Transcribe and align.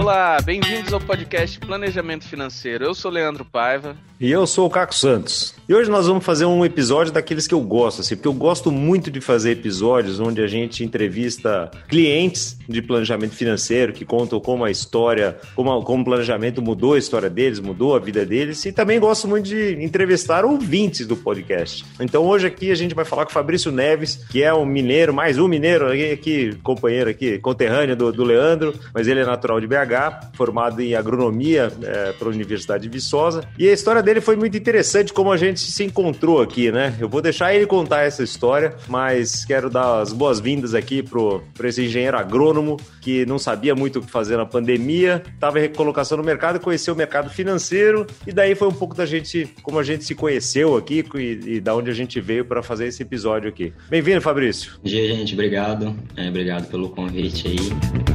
Olá, 0.00 0.38
bem-vindos 0.42 0.94
ao 0.94 0.98
podcast 0.98 1.60
Planejamento 1.60 2.26
Financeiro. 2.26 2.86
Eu 2.86 2.94
sou 2.94 3.10
Leandro 3.10 3.44
Paiva. 3.44 3.94
E 4.18 4.30
eu 4.30 4.46
sou 4.46 4.66
o 4.66 4.70
Caco 4.70 4.94
Santos. 4.94 5.54
E 5.68 5.74
hoje 5.74 5.90
nós 5.90 6.06
vamos 6.06 6.24
fazer 6.24 6.46
um 6.46 6.64
episódio 6.64 7.12
daqueles 7.12 7.46
que 7.46 7.52
eu 7.52 7.60
gosto, 7.60 8.00
assim, 8.00 8.16
porque 8.16 8.26
eu 8.26 8.32
gosto 8.32 8.72
muito 8.72 9.10
de 9.10 9.20
fazer 9.20 9.52
episódios 9.52 10.18
onde 10.18 10.42
a 10.42 10.46
gente 10.46 10.82
entrevista 10.82 11.70
clientes 11.86 12.58
de 12.66 12.80
planejamento 12.80 13.34
financeiro 13.34 13.92
que 13.92 14.04
contam 14.04 14.40
como 14.40 14.64
a 14.64 14.70
história, 14.70 15.38
como, 15.54 15.82
como 15.82 16.02
o 16.02 16.04
planejamento 16.04 16.62
mudou 16.62 16.94
a 16.94 16.98
história 16.98 17.28
deles, 17.28 17.60
mudou 17.60 17.94
a 17.94 17.98
vida 17.98 18.24
deles, 18.24 18.64
e 18.64 18.72
também 18.72 18.98
gosto 18.98 19.28
muito 19.28 19.46
de 19.46 19.82
entrevistar 19.82 20.46
ouvintes 20.46 21.06
do 21.06 21.16
podcast. 21.16 21.84
Então 22.00 22.24
hoje 22.24 22.46
aqui 22.46 22.70
a 22.70 22.74
gente 22.74 22.94
vai 22.94 23.04
falar 23.04 23.24
com 23.26 23.30
o 23.30 23.34
Fabrício 23.34 23.70
Neves, 23.70 24.24
que 24.30 24.42
é 24.42 24.52
um 24.52 24.64
mineiro, 24.64 25.12
mais 25.14 25.38
um 25.38 25.46
mineiro 25.46 25.86
aqui, 25.88 26.10
aqui 26.10 26.56
companheiro 26.62 27.10
aqui, 27.10 27.38
conterrâneo 27.38 27.94
do, 27.94 28.10
do 28.10 28.24
Leandro, 28.24 28.74
mas 28.94 29.06
ele 29.06 29.20
é 29.20 29.24
natural 29.24 29.60
de 29.60 29.66
BH 29.66 29.90
formado 30.34 30.80
em 30.80 30.94
agronomia 30.94 31.72
é, 31.82 32.12
pela 32.12 32.30
Universidade 32.30 32.84
de 32.84 32.88
Viçosa. 32.88 33.44
E 33.58 33.68
a 33.68 33.72
história 33.72 34.02
dele 34.02 34.20
foi 34.20 34.36
muito 34.36 34.56
interessante, 34.56 35.12
como 35.12 35.30
a 35.32 35.36
gente 35.36 35.60
se 35.60 35.84
encontrou 35.84 36.40
aqui, 36.40 36.70
né? 36.70 36.94
Eu 36.98 37.08
vou 37.08 37.20
deixar 37.20 37.54
ele 37.54 37.66
contar 37.66 38.02
essa 38.02 38.22
história, 38.22 38.74
mas 38.88 39.44
quero 39.44 39.68
dar 39.68 40.00
as 40.00 40.12
boas-vindas 40.12 40.74
aqui 40.74 41.02
para 41.02 41.68
esse 41.68 41.84
engenheiro 41.84 42.16
agrônomo 42.16 42.76
que 43.00 43.24
não 43.26 43.38
sabia 43.38 43.74
muito 43.74 43.98
o 43.98 44.02
que 44.02 44.10
fazer 44.10 44.36
na 44.36 44.46
pandemia, 44.46 45.22
estava 45.34 45.58
em 45.58 45.62
recolocação 45.62 46.18
no 46.18 46.24
mercado, 46.24 46.60
conheceu 46.60 46.94
o 46.94 46.96
mercado 46.96 47.30
financeiro, 47.30 48.06
e 48.26 48.32
daí 48.32 48.54
foi 48.54 48.68
um 48.68 48.72
pouco 48.72 48.94
da 48.94 49.06
gente, 49.06 49.48
como 49.62 49.78
a 49.78 49.82
gente 49.82 50.04
se 50.04 50.14
conheceu 50.14 50.76
aqui 50.76 51.04
e, 51.14 51.56
e 51.56 51.60
da 51.60 51.74
onde 51.74 51.90
a 51.90 51.94
gente 51.94 52.20
veio 52.20 52.44
para 52.44 52.62
fazer 52.62 52.86
esse 52.86 53.02
episódio 53.02 53.48
aqui. 53.48 53.72
Bem-vindo, 53.88 54.20
Fabrício. 54.20 54.72
Dia, 54.82 55.14
gente. 55.14 55.34
Obrigado. 55.34 55.94
É, 56.16 56.28
obrigado 56.28 56.68
pelo 56.68 56.90
convite 56.90 57.48
aí. 57.48 58.09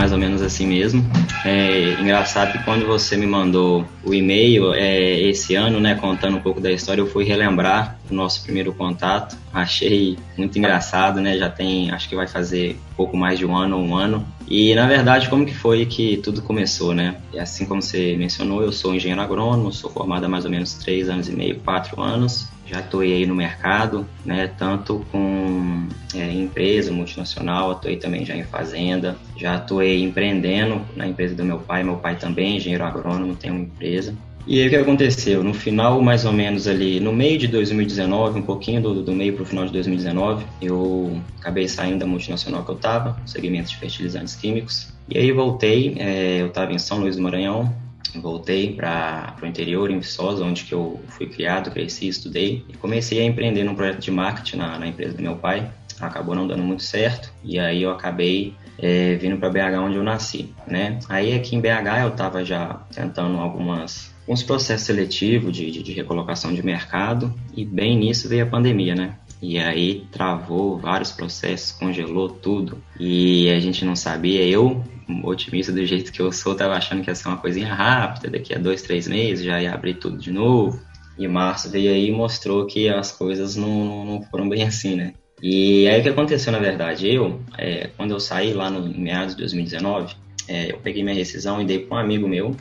Mais 0.00 0.12
ou 0.12 0.18
menos 0.18 0.40
assim 0.40 0.66
mesmo. 0.66 1.04
É 1.44 1.92
engraçado 2.00 2.52
que 2.52 2.64
quando 2.64 2.86
você 2.86 3.18
me 3.18 3.26
mandou 3.26 3.84
o 4.02 4.14
e-mail 4.14 4.72
é, 4.72 5.20
esse 5.20 5.54
ano, 5.54 5.78
né, 5.78 5.94
contando 5.94 6.38
um 6.38 6.40
pouco 6.40 6.58
da 6.58 6.72
história, 6.72 7.02
eu 7.02 7.06
fui 7.06 7.22
relembrar 7.22 7.98
o 8.10 8.14
nosso 8.14 8.42
primeiro 8.42 8.72
contato. 8.72 9.36
Achei 9.52 10.16
muito 10.38 10.58
engraçado, 10.58 11.20
né? 11.20 11.36
Já 11.36 11.50
tem, 11.50 11.90
acho 11.90 12.08
que 12.08 12.16
vai 12.16 12.26
fazer 12.26 12.80
pouco 12.96 13.14
mais 13.14 13.38
de 13.38 13.44
um 13.44 13.54
ano 13.54 13.76
ou 13.76 13.84
um 13.84 13.94
ano. 13.94 14.26
E 14.48 14.74
na 14.74 14.86
verdade, 14.86 15.28
como 15.28 15.44
que 15.44 15.54
foi 15.54 15.84
que 15.84 16.16
tudo 16.16 16.40
começou, 16.40 16.94
né? 16.94 17.16
E 17.34 17.38
assim 17.38 17.66
como 17.66 17.82
você 17.82 18.16
mencionou, 18.16 18.62
eu 18.62 18.72
sou 18.72 18.94
engenheiro 18.94 19.20
agrônomo, 19.20 19.70
sou 19.70 19.90
formado 19.90 20.24
há 20.24 20.28
mais 20.30 20.46
ou 20.46 20.50
menos 20.50 20.72
três 20.72 21.10
anos 21.10 21.28
e 21.28 21.32
meio, 21.32 21.56
quatro 21.56 22.00
anos 22.00 22.48
já 22.70 22.78
atuei 22.78 23.14
aí 23.14 23.26
no 23.26 23.34
mercado, 23.34 24.06
né, 24.24 24.48
tanto 24.56 25.04
com 25.10 25.88
é, 26.14 26.32
empresa 26.32 26.92
multinacional, 26.92 27.72
atuei 27.72 27.96
também 27.96 28.24
já 28.24 28.36
em 28.36 28.44
fazenda, 28.44 29.16
já 29.36 29.56
atuei 29.56 30.02
empreendendo 30.04 30.80
na 30.94 31.06
empresa 31.06 31.34
do 31.34 31.44
meu 31.44 31.58
pai, 31.58 31.82
meu 31.82 31.96
pai 31.96 32.14
também 32.14 32.56
engenheiro 32.56 32.84
agrônomo, 32.84 33.34
tem 33.34 33.50
uma 33.50 33.60
empresa. 33.60 34.14
E 34.46 34.60
aí 34.60 34.68
o 34.68 34.70
que 34.70 34.76
aconteceu? 34.76 35.44
No 35.44 35.52
final, 35.52 36.00
mais 36.00 36.24
ou 36.24 36.32
menos 36.32 36.66
ali, 36.66 36.98
no 36.98 37.12
meio 37.12 37.38
de 37.38 37.46
2019, 37.48 38.38
um 38.38 38.42
pouquinho 38.42 38.80
do, 38.80 39.02
do 39.02 39.12
meio 39.12 39.34
para 39.34 39.42
o 39.42 39.46
final 39.46 39.66
de 39.66 39.72
2019, 39.72 40.46
eu 40.62 41.20
acabei 41.40 41.68
saindo 41.68 41.98
da 41.98 42.06
multinacional 42.06 42.64
que 42.64 42.70
eu 42.70 42.76
estava, 42.76 43.20
segmento 43.26 43.68
de 43.68 43.76
fertilizantes 43.76 44.34
químicos, 44.36 44.88
e 45.08 45.18
aí 45.18 45.30
voltei, 45.32 45.96
é, 45.98 46.40
eu 46.40 46.46
estava 46.46 46.72
em 46.72 46.78
São 46.78 47.00
Luís 47.00 47.16
do 47.16 47.22
Maranhão, 47.22 47.74
voltei 48.18 48.74
para 48.74 49.36
o 49.42 49.46
interior, 49.46 49.90
em 49.90 49.98
Viçosa, 49.98 50.44
onde 50.44 50.64
que 50.64 50.72
eu 50.72 51.00
fui 51.08 51.26
criado, 51.26 51.70
cresci, 51.70 52.08
estudei 52.08 52.64
e 52.68 52.76
comecei 52.76 53.20
a 53.20 53.24
empreender 53.24 53.64
num 53.64 53.74
projeto 53.74 54.00
de 54.00 54.10
marketing 54.10 54.56
na, 54.56 54.78
na 54.78 54.86
empresa 54.86 55.16
do 55.16 55.22
meu 55.22 55.36
pai. 55.36 55.70
Acabou 56.00 56.34
não 56.34 56.46
dando 56.46 56.62
muito 56.62 56.82
certo 56.82 57.30
e 57.44 57.58
aí 57.58 57.82
eu 57.82 57.90
acabei 57.90 58.54
é, 58.78 59.14
vindo 59.16 59.36
para 59.36 59.50
BH 59.50 59.78
onde 59.80 59.96
eu 59.96 60.02
nasci, 60.02 60.54
né? 60.66 60.98
Aí 61.08 61.34
aqui 61.34 61.54
em 61.54 61.60
BH 61.60 62.02
eu 62.02 62.08
estava 62.08 62.42
já 62.42 62.80
tentando 62.94 63.38
algumas 63.38 64.10
uns 64.26 64.42
processos 64.42 64.86
seletivos 64.86 65.52
de, 65.54 65.70
de, 65.70 65.82
de 65.82 65.92
recolocação 65.92 66.54
de 66.54 66.64
mercado 66.64 67.34
e 67.54 67.64
bem 67.64 67.98
nisso 67.98 68.28
veio 68.28 68.44
a 68.44 68.46
pandemia, 68.46 68.94
né? 68.94 69.16
E 69.42 69.58
aí 69.58 70.06
travou 70.12 70.78
vários 70.78 71.12
processos, 71.12 71.72
congelou 71.72 72.28
tudo. 72.28 72.82
E 72.98 73.48
a 73.50 73.58
gente 73.58 73.84
não 73.84 73.96
sabia. 73.96 74.44
Eu, 74.46 74.84
otimista 75.24 75.72
do 75.72 75.84
jeito 75.84 76.12
que 76.12 76.20
eu 76.20 76.30
sou, 76.30 76.54
tava 76.54 76.74
achando 76.74 77.02
que 77.02 77.10
ia 77.10 77.14
ser 77.14 77.28
uma 77.28 77.38
coisinha 77.38 77.72
rápida, 77.72 78.30
daqui 78.30 78.54
a 78.54 78.58
dois, 78.58 78.82
três 78.82 79.08
meses 79.08 79.44
já 79.44 79.60
ia 79.60 79.72
abrir 79.72 79.94
tudo 79.94 80.18
de 80.18 80.30
novo. 80.30 80.80
E 81.18 81.26
março 81.26 81.70
veio 81.70 81.90
aí 81.90 82.08
e 82.08 82.12
mostrou 82.12 82.66
que 82.66 82.88
as 82.88 83.12
coisas 83.12 83.56
não, 83.56 84.04
não 84.04 84.22
foram 84.22 84.48
bem 84.48 84.62
assim, 84.62 84.94
né? 84.94 85.14
E 85.42 85.88
aí 85.88 86.00
o 86.00 86.02
que 86.02 86.08
aconteceu 86.10 86.52
na 86.52 86.58
verdade? 86.58 87.08
Eu, 87.08 87.40
é, 87.56 87.88
quando 87.96 88.10
eu 88.10 88.20
saí 88.20 88.52
lá 88.52 88.70
no 88.70 88.86
meados 88.98 89.34
de 89.34 89.40
2019, 89.40 90.14
é, 90.46 90.72
eu 90.72 90.78
peguei 90.78 91.02
minha 91.02 91.14
rescisão 91.14 91.60
e 91.60 91.64
dei 91.64 91.78
para 91.78 91.96
um 91.96 92.00
amigo 92.00 92.28
meu, 92.28 92.54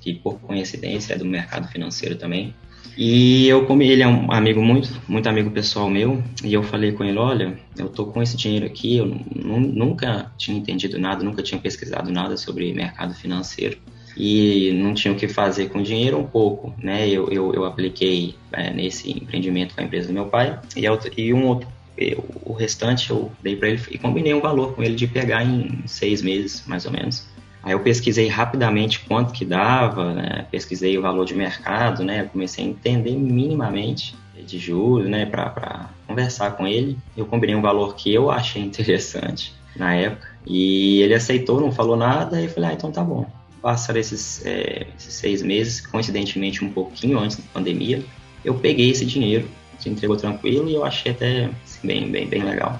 que 0.00 0.14
por 0.14 0.38
coincidência 0.40 1.14
é 1.14 1.18
do 1.18 1.24
mercado 1.24 1.68
financeiro 1.68 2.16
também. 2.16 2.54
E 2.96 3.48
eu 3.48 3.66
comi, 3.66 3.88
ele 3.88 4.02
é 4.02 4.08
um 4.08 4.30
amigo 4.30 4.62
muito, 4.62 5.02
muito 5.08 5.28
amigo 5.28 5.50
pessoal 5.50 5.90
meu, 5.90 6.22
e 6.44 6.54
eu 6.54 6.62
falei 6.62 6.92
com 6.92 7.02
ele, 7.04 7.18
olha, 7.18 7.58
eu 7.76 7.88
tô 7.88 8.06
com 8.06 8.22
esse 8.22 8.36
dinheiro 8.36 8.66
aqui, 8.66 8.96
eu 8.98 9.06
nunca 9.34 10.30
tinha 10.38 10.56
entendido 10.56 10.98
nada, 10.98 11.24
nunca 11.24 11.42
tinha 11.42 11.60
pesquisado 11.60 12.12
nada 12.12 12.36
sobre 12.36 12.72
mercado 12.72 13.12
financeiro 13.14 13.78
e 14.16 14.72
não 14.74 14.94
tinha 14.94 15.12
o 15.12 15.16
que 15.16 15.26
fazer 15.26 15.68
com 15.68 15.82
dinheiro 15.82 16.18
um 16.18 16.26
pouco, 16.26 16.74
né? 16.78 17.08
Eu, 17.08 17.28
eu, 17.30 17.52
eu 17.52 17.64
apliquei 17.64 18.36
é, 18.52 18.72
nesse 18.72 19.10
empreendimento 19.10 19.74
com 19.74 19.80
a 19.80 19.84
empresa 19.84 20.08
do 20.08 20.14
meu 20.14 20.26
pai 20.26 20.58
e, 20.76 20.86
e 21.20 21.34
um 21.34 21.46
outro, 21.46 21.68
eu, 21.96 22.24
o 22.44 22.52
restante 22.52 23.10
eu 23.10 23.30
dei 23.42 23.56
para 23.56 23.68
ele 23.68 23.82
e 23.90 23.98
combinei 23.98 24.34
um 24.34 24.40
valor 24.40 24.74
com 24.74 24.82
ele 24.82 24.94
de 24.94 25.06
pegar 25.06 25.44
em 25.44 25.82
seis 25.86 26.22
meses, 26.22 26.64
mais 26.66 26.86
ou 26.86 26.92
menos. 26.92 27.26
Aí 27.64 27.72
eu 27.72 27.80
pesquisei 27.80 28.28
rapidamente 28.28 29.00
quanto 29.00 29.32
que 29.32 29.44
dava, 29.44 30.12
né? 30.12 30.46
pesquisei 30.50 30.98
o 30.98 31.02
valor 31.02 31.24
de 31.24 31.34
mercado, 31.34 32.04
né? 32.04 32.28
comecei 32.30 32.64
a 32.64 32.68
entender 32.68 33.16
minimamente 33.16 34.14
de 34.46 34.58
juros, 34.58 35.08
né? 35.08 35.26
Para 35.26 35.88
conversar 36.06 36.50
com 36.52 36.66
ele. 36.66 36.98
Eu 37.16 37.26
combinei 37.26 37.54
um 37.54 37.62
valor 37.62 37.94
que 37.94 38.12
eu 38.12 38.30
achei 38.30 38.62
interessante 38.62 39.52
na 39.76 39.94
época 39.94 40.28
e 40.46 41.00
ele 41.00 41.14
aceitou, 41.14 41.60
não 41.60 41.72
falou 41.72 41.96
nada. 41.96 42.40
E 42.40 42.44
eu 42.44 42.50
falei, 42.50 42.70
ah, 42.70 42.72
então 42.74 42.92
tá 42.92 43.02
bom. 43.02 43.26
Passaram 43.62 43.98
esses, 43.98 44.44
é, 44.44 44.86
esses 44.98 45.14
seis 45.14 45.42
meses, 45.42 45.80
coincidentemente 45.80 46.62
um 46.64 46.70
pouquinho 46.70 47.18
antes 47.18 47.38
da 47.38 47.44
pandemia, 47.52 48.02
eu 48.44 48.54
peguei 48.54 48.90
esse 48.90 49.06
dinheiro, 49.06 49.48
se 49.78 49.88
entregou 49.88 50.16
tranquilo 50.16 50.68
e 50.68 50.74
eu 50.74 50.84
achei 50.84 51.12
até 51.12 51.48
assim, 51.64 51.86
bem, 51.86 52.10
bem, 52.10 52.26
bem 52.26 52.42
legal. 52.42 52.78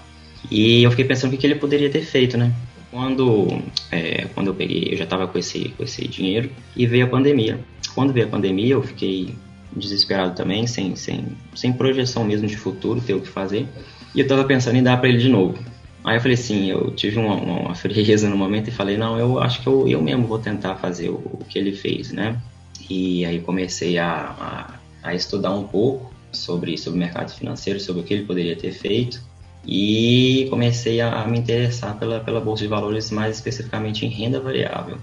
E 0.51 0.83
eu 0.83 0.91
fiquei 0.91 1.07
pensando 1.07 1.33
o 1.33 1.39
que 1.39 1.47
ele 1.47 1.55
poderia 1.55 1.89
ter 1.89 2.03
feito, 2.03 2.37
né? 2.37 2.53
Quando, 2.95 3.49
é, 3.91 4.27
quando 4.35 4.47
eu 4.47 4.55
peguei, 4.55 4.91
eu 4.93 4.97
já 4.97 5.03
estava 5.03 5.27
com 5.27 5.37
esse, 5.37 5.71
com 5.71 5.83
esse 5.83 6.07
dinheiro 6.07 6.49
e 6.77 6.87
veio 6.87 7.07
a 7.07 7.09
pandemia. 7.09 7.59
Quando 7.93 8.13
veio 8.13 8.27
a 8.27 8.29
pandemia, 8.31 8.75
eu 8.75 8.83
fiquei 8.85 9.35
desesperado 9.75 10.37
também, 10.37 10.65
sem, 10.69 10.95
sem, 10.95 11.27
sem 11.57 11.73
projeção 11.73 12.23
mesmo 12.23 12.47
de 12.47 12.57
futuro, 12.57 13.01
ter 13.01 13.15
o 13.15 13.21
que 13.21 13.27
fazer. 13.27 13.67
E 14.15 14.21
eu 14.21 14.23
estava 14.23 14.45
pensando 14.45 14.77
em 14.77 14.83
dar 14.85 14.99
para 14.99 15.09
ele 15.09 15.19
de 15.19 15.29
novo. 15.29 15.59
Aí 16.05 16.17
eu 16.17 16.21
falei 16.21 16.35
assim, 16.35 16.71
eu 16.71 16.93
tive 16.93 17.19
uma, 17.19 17.35
uma, 17.35 17.59
uma, 17.63 17.75
frieza 17.75 18.31
no 18.31 18.37
momento 18.37 18.69
e 18.69 18.71
falei, 18.71 18.97
não, 18.97 19.19
eu 19.19 19.41
acho 19.41 19.61
que 19.61 19.67
eu, 19.67 19.89
eu 19.89 20.01
mesmo 20.01 20.29
vou 20.29 20.39
tentar 20.39 20.77
fazer 20.77 21.09
o, 21.09 21.15
o 21.15 21.45
que 21.49 21.59
ele 21.59 21.73
fez, 21.73 22.13
né? 22.13 22.41
E 22.89 23.25
aí 23.25 23.41
comecei 23.41 23.99
a, 23.99 24.79
a, 25.03 25.09
a 25.09 25.15
estudar 25.17 25.53
um 25.53 25.65
pouco 25.65 26.15
sobre, 26.31 26.79
sobre 26.79 26.97
o 26.97 27.03
mercado 27.03 27.33
financeiro, 27.33 27.81
sobre 27.81 28.03
o 28.03 28.05
que 28.05 28.15
ele 28.15 28.25
poderia 28.25 28.55
ter 28.55 28.71
feito 28.71 29.34
e 29.67 30.47
comecei 30.51 31.01
a, 31.01 31.25
me 31.27 31.39
interessar 31.39 31.99
pela, 31.99 32.21
pela 32.21 32.41
bolsa 32.41 32.63
de 32.63 32.69
valores 32.69 33.11
mais 33.11 33.37
especificamente 33.37 34.05
em 34.05 34.09
renda 34.09 34.41
variável. 34.41 34.99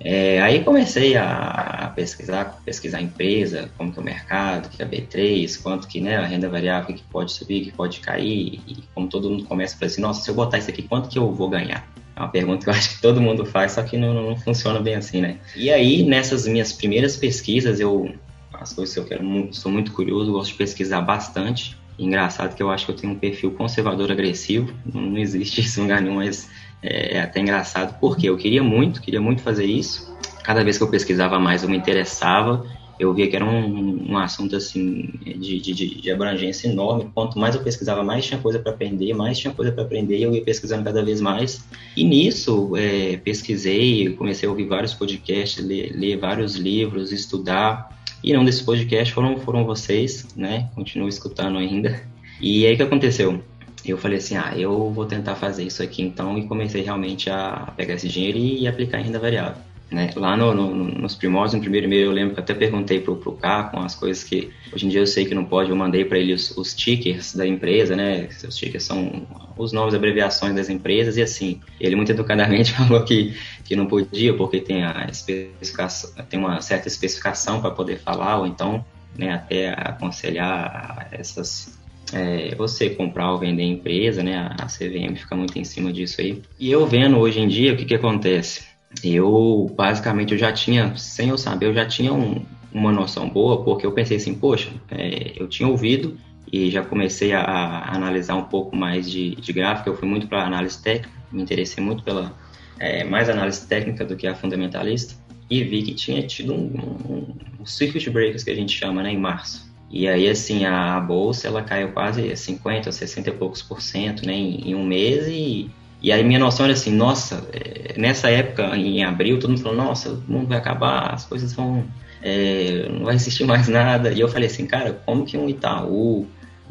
É, 0.00 0.42
aí 0.42 0.62
comecei 0.62 1.16
a, 1.16 1.90
pesquisar, 1.94 2.60
pesquisar 2.64 3.00
empresa, 3.00 3.70
como 3.78 3.92
que 3.92 3.98
é 3.98 4.02
o 4.02 4.04
mercado, 4.04 4.68
que 4.68 4.82
é 4.82 4.86
B3, 4.86 5.62
quanto 5.62 5.88
que 5.88 6.00
né, 6.00 6.16
a 6.16 6.26
renda 6.26 6.48
variável 6.48 6.94
que 6.94 7.02
pode 7.04 7.32
subir, 7.32 7.64
que 7.64 7.72
pode 7.72 8.00
cair, 8.00 8.60
e 8.66 8.84
como 8.94 9.08
todo 9.08 9.30
mundo 9.30 9.44
começa 9.44 9.74
a 9.74 9.78
falar 9.78 9.90
assim, 9.90 10.02
nossa, 10.02 10.22
se 10.22 10.30
eu 10.30 10.34
botar 10.34 10.58
isso 10.58 10.68
aqui, 10.68 10.82
quanto 10.82 11.08
que 11.08 11.18
eu 11.18 11.32
vou 11.32 11.48
ganhar? 11.48 11.88
É 12.14 12.20
uma 12.20 12.28
pergunta 12.28 12.64
que 12.64 12.70
eu 12.70 12.74
acho 12.74 12.96
que 12.96 13.00
todo 13.00 13.20
mundo 13.20 13.46
faz, 13.46 13.72
só 13.72 13.82
que 13.82 13.96
não, 13.96 14.12
não 14.12 14.36
funciona 14.36 14.78
bem 14.78 14.96
assim, 14.96 15.20
né? 15.22 15.38
E 15.56 15.70
aí, 15.70 16.02
nessas 16.02 16.46
minhas 16.46 16.72
primeiras 16.72 17.16
pesquisas, 17.16 17.80
eu 17.80 18.14
as 18.52 18.72
coisas 18.72 18.94
que 18.94 19.00
eu 19.00 19.04
quero 19.04 19.52
sou 19.52 19.70
muito 19.70 19.92
curioso, 19.92 20.32
gosto 20.32 20.52
de 20.52 20.58
pesquisar 20.58 21.00
bastante, 21.00 21.76
Engraçado 21.98 22.54
que 22.54 22.62
eu 22.62 22.70
acho 22.70 22.86
que 22.86 22.92
eu 22.92 22.96
tenho 22.96 23.12
um 23.12 23.18
perfil 23.18 23.52
conservador 23.52 24.10
agressivo, 24.10 24.72
não 24.92 25.16
existe 25.16 25.60
isso 25.60 25.80
em 25.80 25.84
lugar 25.84 26.02
nenhum, 26.02 26.16
mas 26.16 26.50
é, 26.82 27.16
é 27.16 27.20
até 27.20 27.40
engraçado, 27.40 27.98
porque 28.00 28.28
eu 28.28 28.36
queria 28.36 28.62
muito, 28.62 29.00
queria 29.00 29.20
muito 29.20 29.42
fazer 29.42 29.64
isso. 29.64 30.14
Cada 30.42 30.62
vez 30.62 30.76
que 30.76 30.84
eu 30.84 30.90
pesquisava 30.90 31.38
mais, 31.38 31.62
eu 31.62 31.68
me 31.68 31.76
interessava 31.76 32.64
eu 32.98 33.12
via 33.12 33.28
que 33.28 33.34
era 33.34 33.44
um, 33.44 34.12
um 34.12 34.18
assunto 34.18 34.54
assim 34.54 35.10
de, 35.24 35.60
de, 35.60 36.00
de, 36.00 36.10
abrangência 36.10 36.68
enorme. 36.68 37.10
Quanto 37.12 37.38
mais 37.38 37.54
eu 37.54 37.62
pesquisava, 37.62 38.04
mais 38.04 38.24
tinha 38.24 38.38
coisa 38.38 38.58
para 38.58 38.72
aprender, 38.72 39.12
mais 39.14 39.38
tinha 39.38 39.52
coisa 39.52 39.72
para 39.72 39.82
aprender, 39.82 40.18
e 40.18 40.22
eu 40.22 40.34
ia 40.34 40.42
pesquisando 40.42 40.84
cada 40.84 41.02
vez 41.04 41.20
mais. 41.20 41.64
E 41.96 42.04
nisso, 42.04 42.76
é, 42.76 43.16
pesquisei, 43.16 44.10
comecei 44.10 44.48
a 44.48 44.50
ouvir 44.50 44.66
vários 44.66 44.94
podcasts, 44.94 45.64
ler, 45.64 45.92
ler 45.94 46.16
vários 46.18 46.54
livros, 46.54 47.10
estudar. 47.10 47.92
E 48.24 48.32
não 48.32 48.42
desses 48.42 48.62
podcasts 48.62 49.10
foram, 49.10 49.36
foram 49.36 49.66
vocês, 49.66 50.26
né? 50.34 50.70
Continuo 50.74 51.10
escutando 51.10 51.58
ainda. 51.58 52.02
E 52.40 52.66
aí 52.66 52.72
o 52.72 52.76
que 52.78 52.82
aconteceu? 52.82 53.44
Eu 53.84 53.98
falei 53.98 54.16
assim, 54.16 54.34
ah, 54.34 54.54
eu 54.56 54.90
vou 54.90 55.04
tentar 55.04 55.34
fazer 55.34 55.64
isso 55.64 55.82
aqui 55.82 56.00
então, 56.00 56.38
e 56.38 56.46
comecei 56.46 56.80
realmente 56.80 57.28
a 57.28 57.70
pegar 57.76 57.94
esse 57.94 58.08
dinheiro 58.08 58.38
e 58.38 58.66
aplicar 58.66 58.98
em 58.98 59.04
renda 59.04 59.18
variável. 59.18 59.60
Né? 59.94 60.10
Lá 60.16 60.36
no, 60.36 60.52
no, 60.52 60.74
nos 60.74 61.14
primórdios, 61.14 61.54
no 61.54 61.60
primeiro 61.60 61.86
e-mail, 61.86 62.06
eu 62.06 62.12
lembro 62.12 62.34
que 62.34 62.40
até 62.40 62.52
perguntei 62.52 62.98
pro, 63.00 63.14
pro 63.14 63.32
com 63.32 63.78
as 63.78 63.94
coisas 63.94 64.24
que 64.24 64.50
hoje 64.72 64.86
em 64.86 64.88
dia 64.88 65.00
eu 65.00 65.06
sei 65.06 65.24
que 65.24 65.34
não 65.36 65.44
pode, 65.44 65.70
eu 65.70 65.76
mandei 65.76 66.04
para 66.04 66.18
ele 66.18 66.32
os, 66.32 66.50
os 66.56 66.74
tickers 66.74 67.32
da 67.32 67.46
empresa, 67.46 67.94
né? 67.94 68.28
Os 68.46 68.56
tickers 68.56 68.82
são 68.82 69.24
os 69.56 69.72
novos 69.72 69.94
abreviações 69.94 70.52
das 70.52 70.68
empresas 70.68 71.16
e 71.16 71.22
assim, 71.22 71.60
ele 71.80 71.94
muito 71.94 72.10
educadamente 72.10 72.72
falou 72.74 73.04
que, 73.04 73.34
que 73.64 73.76
não 73.76 73.86
podia 73.86 74.34
porque 74.34 74.58
tem 74.58 74.82
a 74.82 75.06
especificação, 75.08 76.10
tem 76.28 76.40
uma 76.40 76.60
certa 76.60 76.88
especificação 76.88 77.60
para 77.60 77.70
poder 77.70 77.98
falar 77.98 78.38
ou 78.38 78.48
então, 78.48 78.84
né, 79.16 79.32
até 79.32 79.68
aconselhar 79.68 81.08
essas 81.12 81.78
é, 82.12 82.52
você 82.56 82.90
comprar 82.90 83.30
ou 83.30 83.38
vender 83.38 83.62
empresa, 83.62 84.24
né? 84.24 84.50
A 84.60 84.66
CVM 84.66 85.14
fica 85.14 85.36
muito 85.36 85.56
em 85.56 85.64
cima 85.64 85.92
disso 85.92 86.20
aí. 86.20 86.42
E 86.58 86.70
eu 86.70 86.84
vendo 86.84 87.16
hoje 87.16 87.38
em 87.40 87.46
dia 87.46 87.72
o 87.72 87.76
que 87.76 87.84
que 87.84 87.94
acontece? 87.94 88.73
Eu 89.02 89.72
basicamente 89.76 90.32
eu 90.32 90.38
já 90.38 90.52
tinha, 90.52 90.96
sem 90.96 91.28
eu 91.28 91.38
saber, 91.38 91.66
eu 91.66 91.74
já 91.74 91.86
tinha 91.86 92.12
um, 92.12 92.44
uma 92.72 92.92
noção 92.92 93.28
boa, 93.28 93.62
porque 93.64 93.86
eu 93.86 93.92
pensei 93.92 94.16
assim, 94.16 94.34
poxa, 94.34 94.70
é, 94.90 95.32
eu 95.36 95.48
tinha 95.48 95.68
ouvido 95.68 96.16
e 96.52 96.70
já 96.70 96.84
comecei 96.84 97.32
a, 97.32 97.40
a 97.40 97.94
analisar 97.94 98.36
um 98.36 98.44
pouco 98.44 98.76
mais 98.76 99.10
de, 99.10 99.34
de 99.36 99.52
gráfico, 99.52 99.88
eu 99.88 99.96
fui 99.96 100.08
muito 100.08 100.26
para 100.28 100.44
análise 100.44 100.82
técnica, 100.82 101.10
me 101.32 101.42
interessei 101.42 101.82
muito 101.82 102.02
pela 102.02 102.32
é, 102.78 103.04
mais 103.04 103.28
análise 103.28 103.66
técnica 103.66 104.04
do 104.04 104.16
que 104.16 104.26
a 104.26 104.34
fundamentalista 104.34 105.14
e 105.50 105.62
vi 105.62 105.82
que 105.82 105.94
tinha 105.94 106.22
tido 106.26 106.54
um, 106.54 106.66
um, 107.08 107.34
um 107.60 107.66
circuit 107.66 108.08
breakers 108.10 108.42
que 108.42 108.50
a 108.50 108.54
gente 108.54 108.76
chama, 108.76 109.02
né, 109.02 109.12
em 109.12 109.18
março. 109.18 109.72
E 109.90 110.08
aí, 110.08 110.28
assim, 110.28 110.64
a, 110.64 110.98
bolsa, 110.98 111.46
ela 111.46 111.62
caiu 111.62 111.92
quase 111.92 112.34
50 112.34 112.88
ou 112.88 112.92
60 112.92 113.28
e 113.28 113.32
poucos 113.32 113.62
por 113.62 113.80
cento, 113.80 114.26
né, 114.26 114.34
em, 114.34 114.70
em 114.70 114.74
um 114.74 114.84
mês 114.84 115.28
e 115.28 115.70
e 116.04 116.12
aí 116.12 116.22
minha 116.22 116.38
noção 116.38 116.66
era 116.66 116.74
assim, 116.74 116.92
nossa, 116.94 117.48
é, 117.50 117.98
nessa 117.98 118.28
época, 118.28 118.76
em 118.76 119.02
abril, 119.02 119.38
todo 119.38 119.48
mundo 119.48 119.62
falou, 119.62 119.78
nossa, 119.78 120.10
o 120.10 120.22
mundo 120.30 120.48
vai 120.48 120.58
acabar, 120.58 121.14
as 121.14 121.24
coisas 121.24 121.54
vão. 121.54 121.82
É, 122.22 122.86
não 122.90 123.06
vai 123.06 123.14
existir 123.14 123.44
mais 123.46 123.68
nada. 123.68 124.12
E 124.12 124.20
eu 124.20 124.28
falei 124.28 124.46
assim, 124.46 124.66
cara, 124.66 124.92
como 125.06 125.24
que 125.24 125.38
um 125.38 125.48
Itaú, 125.48 126.26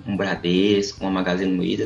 um 0.06 0.16
Bradesco, 0.16 1.02
uma 1.02 1.10
Magazine 1.10 1.52
Luiza, 1.52 1.84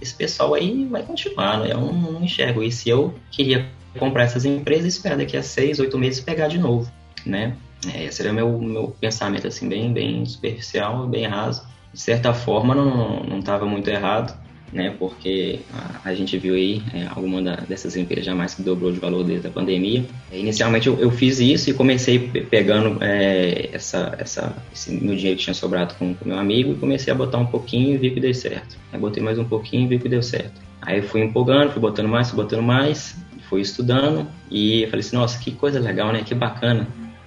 esse 0.00 0.14
pessoal 0.14 0.54
aí 0.54 0.84
vai 0.84 1.02
continuar, 1.02 1.58
né? 1.58 1.72
Eu 1.72 1.80
não, 1.80 1.92
não 1.92 2.22
enxergo 2.22 2.62
isso. 2.62 2.88
E 2.88 2.92
eu 2.92 3.12
queria 3.32 3.66
comprar 3.98 4.22
essas 4.22 4.44
empresas 4.44 4.84
e 4.84 4.88
esperar 4.96 5.18
daqui 5.18 5.36
a 5.36 5.42
seis, 5.42 5.80
oito 5.80 5.98
meses 5.98 6.20
pegar 6.20 6.46
de 6.46 6.58
novo, 6.58 6.88
né? 7.24 7.56
É, 7.92 8.04
esse 8.04 8.22
era 8.22 8.30
o 8.30 8.34
meu, 8.34 8.60
meu 8.60 8.96
pensamento, 9.00 9.48
assim, 9.48 9.68
bem, 9.68 9.92
bem 9.92 10.24
superficial, 10.24 11.04
bem 11.08 11.26
raso. 11.26 11.66
De 11.92 12.00
certa 12.00 12.32
forma, 12.32 12.76
não 12.76 13.40
estava 13.40 13.66
muito 13.66 13.90
errado 13.90 14.45
né? 14.72 14.94
Porque 14.98 15.60
a, 15.72 16.10
a 16.10 16.14
gente 16.14 16.36
viu 16.38 16.54
aí 16.54 16.82
é, 16.92 17.06
alguma 17.14 17.42
da, 17.42 17.56
dessas 17.56 17.96
empresas 17.96 18.24
jamais 18.24 18.54
que 18.54 18.62
dobrou 18.62 18.92
de 18.92 18.98
valor 18.98 19.24
desde 19.24 19.46
a 19.46 19.50
pandemia. 19.50 20.04
É, 20.30 20.38
inicialmente 20.38 20.86
eu, 20.86 20.98
eu 20.98 21.10
fiz 21.10 21.40
isso 21.40 21.70
e 21.70 21.74
comecei 21.74 22.18
pegando 22.18 23.02
é, 23.02 23.70
essa, 23.72 24.14
essa, 24.18 24.56
esse 24.72 24.92
meu 24.92 25.16
dinheiro 25.16 25.38
que 25.38 25.44
tinha 25.44 25.54
sobrado 25.54 25.94
com 25.94 26.12
o 26.12 26.16
meu 26.24 26.38
amigo 26.38 26.72
e 26.72 26.74
comecei 26.76 27.12
a 27.12 27.16
botar 27.16 27.38
um 27.38 27.46
pouquinho 27.46 27.94
e 27.94 27.96
vi 27.96 28.10
que 28.10 28.20
deu 28.20 28.34
certo. 28.34 28.76
Aí 28.92 28.98
botei 28.98 29.22
mais 29.22 29.38
um 29.38 29.44
pouquinho 29.44 29.84
e 29.84 29.86
vi 29.88 29.98
que 29.98 30.08
deu 30.08 30.22
certo. 30.22 30.60
Aí 30.80 31.02
fui 31.02 31.22
empolgando, 31.22 31.72
fui 31.72 31.80
botando 31.80 32.08
mais, 32.08 32.30
fui 32.30 32.36
botando 32.36 32.62
mais, 32.62 33.16
fui 33.48 33.60
estudando 33.60 34.26
e 34.50 34.86
falei 34.86 35.00
assim, 35.00 35.16
nossa, 35.16 35.38
que 35.38 35.50
coisa 35.50 35.80
legal, 35.80 36.12
né? 36.12 36.22
Que 36.24 36.34
bacana. 36.34 36.86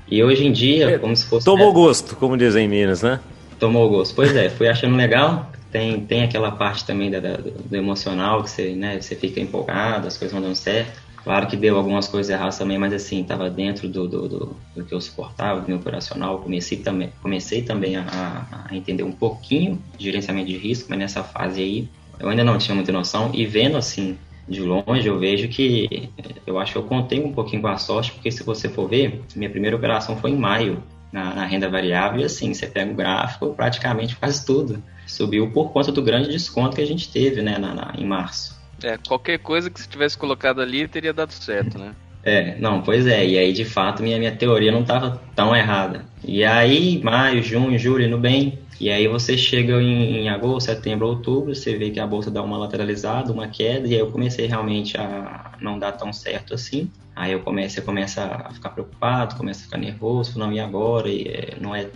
E 0.10 0.24
hoje 0.24 0.46
em 0.46 0.52
dia, 0.52 0.98
como 0.98 1.16
se 1.16 1.26
fosse... 1.26 1.46
Tomou 1.46 1.72
gosto, 1.72 2.16
como 2.16 2.36
dizem 2.36 2.66
em 2.66 2.68
Minas, 2.68 3.04
né? 3.04 3.20
Tomou 3.60 3.90
gosto. 3.90 4.16
Pois 4.16 4.36
é, 4.36 4.50
fui 4.50 4.68
achando 4.68 4.96
legal, 4.96 5.52
tem, 5.72 6.00
tem 6.06 6.24
aquela 6.24 6.52
parte 6.52 6.86
também 6.86 7.12
da, 7.12 7.20
da, 7.20 7.38
do 7.38 7.76
emocional, 7.76 8.44
que 8.44 8.50
você, 8.50 8.76
né, 8.76 9.00
você 9.00 9.16
fica 9.16 9.40
empolgado, 9.40 10.08
as 10.08 10.18
coisas 10.18 10.34
vão 10.34 10.42
dando 10.42 10.56
certo. 10.56 11.00
Claro 11.24 11.48
que 11.48 11.58
deu 11.58 11.78
algumas 11.78 12.08
coisas 12.08 12.30
erradas 12.30 12.58
também, 12.58 12.78
mas 12.78 12.94
assim, 12.94 13.22
estava 13.22 13.50
dentro 13.50 13.88
do, 13.90 14.08
do, 14.08 14.28
do, 14.28 14.56
do, 14.76 14.86
que 14.86 14.94
eu 14.94 15.02
suportava, 15.02 15.60
do 15.62 15.68
meu 15.68 15.78
operacional. 15.78 16.40
Comecei 16.40 16.78
também, 16.78 17.12
comecei 17.22 17.62
também 17.62 17.98
a, 17.98 18.48
a, 18.68 18.76
entender 18.76 19.04
um 19.04 19.12
pouquinho 19.12 19.82
de 19.98 20.06
gerenciamento 20.06 20.48
de 20.48 20.58
risco, 20.58 20.88
mas 20.90 20.98
nessa 20.98 21.24
fase 21.24 21.62
aí 21.62 21.90
eu 22.20 22.30
ainda 22.30 22.44
não 22.44 22.58
tinha 22.58 22.74
muita 22.74 22.92
noção. 22.92 23.32
E 23.34 23.46
vendo 23.46 23.78
assim, 23.78 24.18
de 24.48 24.62
longe, 24.62 25.08
eu 25.08 25.20
vejo 25.20 25.48
que 25.50 26.10
eu 26.48 26.58
acho 26.58 26.72
que 26.72 26.78
eu 26.78 26.84
contei 26.84 27.24
um 27.24 27.32
pouquinho 27.32 27.62
com 27.62 27.68
a 27.68 27.78
sorte, 27.78 28.12
porque 28.14 28.32
se 28.32 28.42
você 28.44 28.68
for 28.68 28.88
ver, 28.88 29.22
minha 29.36 29.50
primeira 29.50 29.76
operação 29.76 30.18
foi 30.18 30.32
em 30.32 30.38
maio, 30.38 30.82
na, 31.12 31.34
na 31.34 31.46
renda 31.46 31.70
variável, 31.70 32.22
e 32.22 32.24
assim, 32.24 32.54
você 32.54 32.68
pega 32.68 32.92
o 32.92 32.96
gráfico, 32.96 33.54
praticamente 33.54 34.16
quase 34.16 34.46
tudo 34.46 34.84
subiu 35.10 35.50
por 35.52 35.72
conta 35.72 35.92
do 35.92 36.02
grande 36.02 36.30
desconto 36.30 36.76
que 36.76 36.82
a 36.82 36.88
gente 36.88 37.12
teve, 37.12 37.42
né, 37.42 37.58
na, 37.58 37.74
na, 37.74 37.94
em 37.98 38.06
março. 38.06 38.58
É, 38.84 38.98
qualquer 38.98 39.40
coisa 39.40 39.70
que 39.70 39.82
se 39.82 39.90
tivesse 39.90 40.18
colocado 40.18 40.62
ali 40.62 40.88
teria 40.88 41.12
dado 41.12 41.32
certo, 41.32 41.78
né? 41.78 41.94
É, 42.24 42.58
não, 42.60 42.82
pois 42.82 43.08
é, 43.08 43.26
e 43.26 43.38
aí 43.38 43.52
de 43.52 43.66
fato 43.66 44.04
minha, 44.04 44.18
minha 44.20 44.32
teoria 44.32 44.72
não 44.72 44.82
estava 44.82 45.22
tão 45.36 45.56
errada. 45.56 46.06
E 46.24 46.44
aí, 46.44 47.02
maio, 47.04 47.42
junho, 47.42 47.80
julho, 47.80 48.10
no 48.10 48.18
bem, 48.18 48.60
e 48.80 48.90
aí 48.90 49.08
você 49.08 49.38
chega 49.38 49.82
em, 49.82 50.18
em, 50.18 50.30
agosto, 50.30 50.68
setembro, 50.68 51.08
outubro, 51.08 51.56
você 51.56 51.76
vê 51.76 51.90
que 51.90 52.00
a 52.00 52.08
bolsa 52.08 52.30
dá 52.30 52.42
uma 52.42 52.58
lateralizada, 52.58 53.32
uma 53.32 53.48
queda, 53.48 53.88
e 53.88 53.94
aí 53.94 54.00
eu 54.00 54.12
comecei 54.12 54.48
realmente 54.48 54.98
a 54.98 55.52
não 55.60 55.80
dar 55.80 55.94
tão 55.94 56.14
certo 56.14 56.54
assim. 56.54 56.90
Aí 57.20 57.34
eu 57.34 57.42
comecei, 57.42 57.84
começa 57.84 58.24
a 58.24 58.50
ficar 58.54 58.70
preocupado, 58.70 59.36
começa 59.36 59.60
a 59.60 59.64
ficar 59.66 59.78
nervoso, 59.78 60.40
não, 60.40 60.54
e 60.54 60.60
agora? 60.62 61.10
E, 61.10 61.28
é, 61.28 61.58
não 61.60 61.76
é 61.76 61.90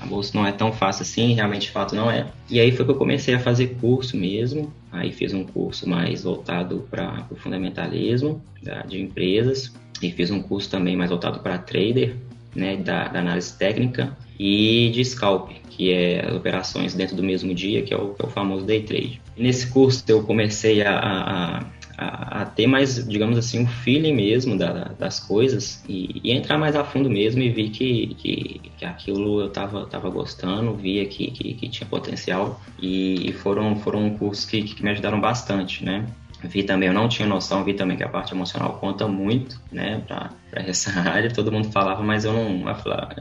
a 0.00 0.04
bolsa 0.04 0.32
não 0.34 0.46
é 0.46 0.52
tão 0.52 0.70
fácil 0.70 1.02
assim, 1.02 1.32
realmente 1.32 1.62
de 1.62 1.70
fato 1.70 1.94
não 1.94 2.10
é. 2.10 2.26
E 2.50 2.60
aí 2.60 2.70
foi 2.72 2.84
que 2.84 2.90
eu 2.90 2.96
comecei 2.96 3.34
a 3.34 3.40
fazer 3.40 3.76
curso 3.80 4.18
mesmo, 4.18 4.70
aí 4.92 5.12
fiz 5.12 5.32
um 5.32 5.44
curso 5.44 5.88
mais 5.88 6.24
voltado 6.24 6.86
para 6.90 7.26
o 7.30 7.36
fundamentalismo 7.36 8.42
da, 8.62 8.82
de 8.82 9.00
empresas 9.00 9.74
e 10.02 10.10
fiz 10.10 10.30
um 10.30 10.42
curso 10.42 10.70
também 10.70 10.94
mais 10.94 11.08
voltado 11.08 11.40
para 11.40 11.56
trader, 11.56 12.14
né, 12.54 12.76
da, 12.76 13.08
da, 13.08 13.20
análise 13.20 13.56
técnica 13.56 14.14
e 14.38 14.90
de 14.92 15.02
scalp, 15.02 15.52
que 15.70 15.90
é 15.90 16.26
as 16.26 16.34
operações 16.34 16.94
dentro 16.94 17.16
do 17.16 17.22
mesmo 17.22 17.54
dia, 17.54 17.82
que 17.82 17.94
é 17.94 17.96
o, 17.96 18.14
que 18.14 18.22
é 18.22 18.26
o 18.26 18.30
famoso 18.30 18.66
day 18.66 18.82
trade. 18.82 19.22
E 19.36 19.42
nesse 19.42 19.68
curso 19.68 20.04
eu 20.06 20.22
comecei 20.22 20.82
a, 20.82 20.98
a, 20.98 21.64
a, 21.96 22.42
a, 22.42 22.46
ter 22.46 22.66
mais, 22.66 23.06
digamos 23.08 23.38
assim, 23.38 23.60
um 23.60 23.66
feeling 23.66 24.12
mesmo 24.12 24.56
da, 24.56 24.90
das 24.98 25.18
coisas 25.18 25.82
e, 25.88 26.20
e, 26.22 26.32
entrar 26.32 26.58
mais 26.58 26.76
a 26.76 26.84
fundo 26.84 27.08
mesmo 27.08 27.42
e 27.42 27.48
vi 27.48 27.70
que, 27.70 28.14
que, 28.18 28.60
que 28.76 28.84
aquilo 28.84 29.40
eu 29.40 29.50
tava, 29.50 29.86
tava 29.86 30.10
gostando, 30.10 30.74
via 30.74 31.06
que, 31.06 31.30
que, 31.30 31.54
que 31.54 31.68
tinha 31.68 31.88
potencial 31.88 32.60
e, 32.80 33.30
e, 33.30 33.32
foram, 33.32 33.76
foram 33.76 34.10
cursos 34.16 34.44
que, 34.44 34.62
que 34.62 34.82
me 34.82 34.90
ajudaram 34.90 35.20
bastante, 35.20 35.84
né? 35.84 36.06
Vi 36.42 36.62
também, 36.62 36.88
eu 36.88 36.94
não 36.94 37.08
tinha 37.08 37.26
noção, 37.26 37.64
vi 37.64 37.72
também 37.72 37.96
que 37.96 38.04
a 38.04 38.08
parte 38.08 38.34
emocional 38.34 38.74
conta 38.78 39.08
muito, 39.08 39.58
né, 39.72 40.02
para 40.06 40.30
essa 40.52 40.90
área. 41.00 41.32
Todo 41.32 41.50
mundo 41.50 41.70
falava, 41.72 42.02
mas 42.02 42.26
eu 42.26 42.32
não, 42.32 42.68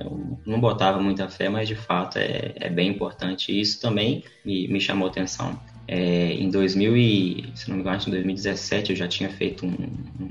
eu 0.02 0.40
não 0.46 0.60
botava 0.60 1.02
muita 1.02 1.30
fé, 1.30 1.48
mas 1.48 1.68
de 1.68 1.76
fato 1.76 2.18
é, 2.18 2.54
é 2.56 2.70
bem 2.70 2.90
importante. 2.90 3.52
E 3.52 3.62
isso 3.62 3.80
também 3.80 4.24
me, 4.44 4.68
me 4.68 4.82
chamou 4.82 5.08
atenção. 5.08 5.58
É, 5.88 6.34
em 6.34 6.50
2000 6.50 6.98
e, 6.98 7.52
se 7.56 7.70
não 7.70 7.78
me 7.78 7.82
engano, 7.82 8.02
em 8.08 8.12
2017 8.12 8.92
eu 8.92 8.96
já 8.96 9.08
tinha 9.08 9.30
feito 9.30 9.66
um, 9.66 9.76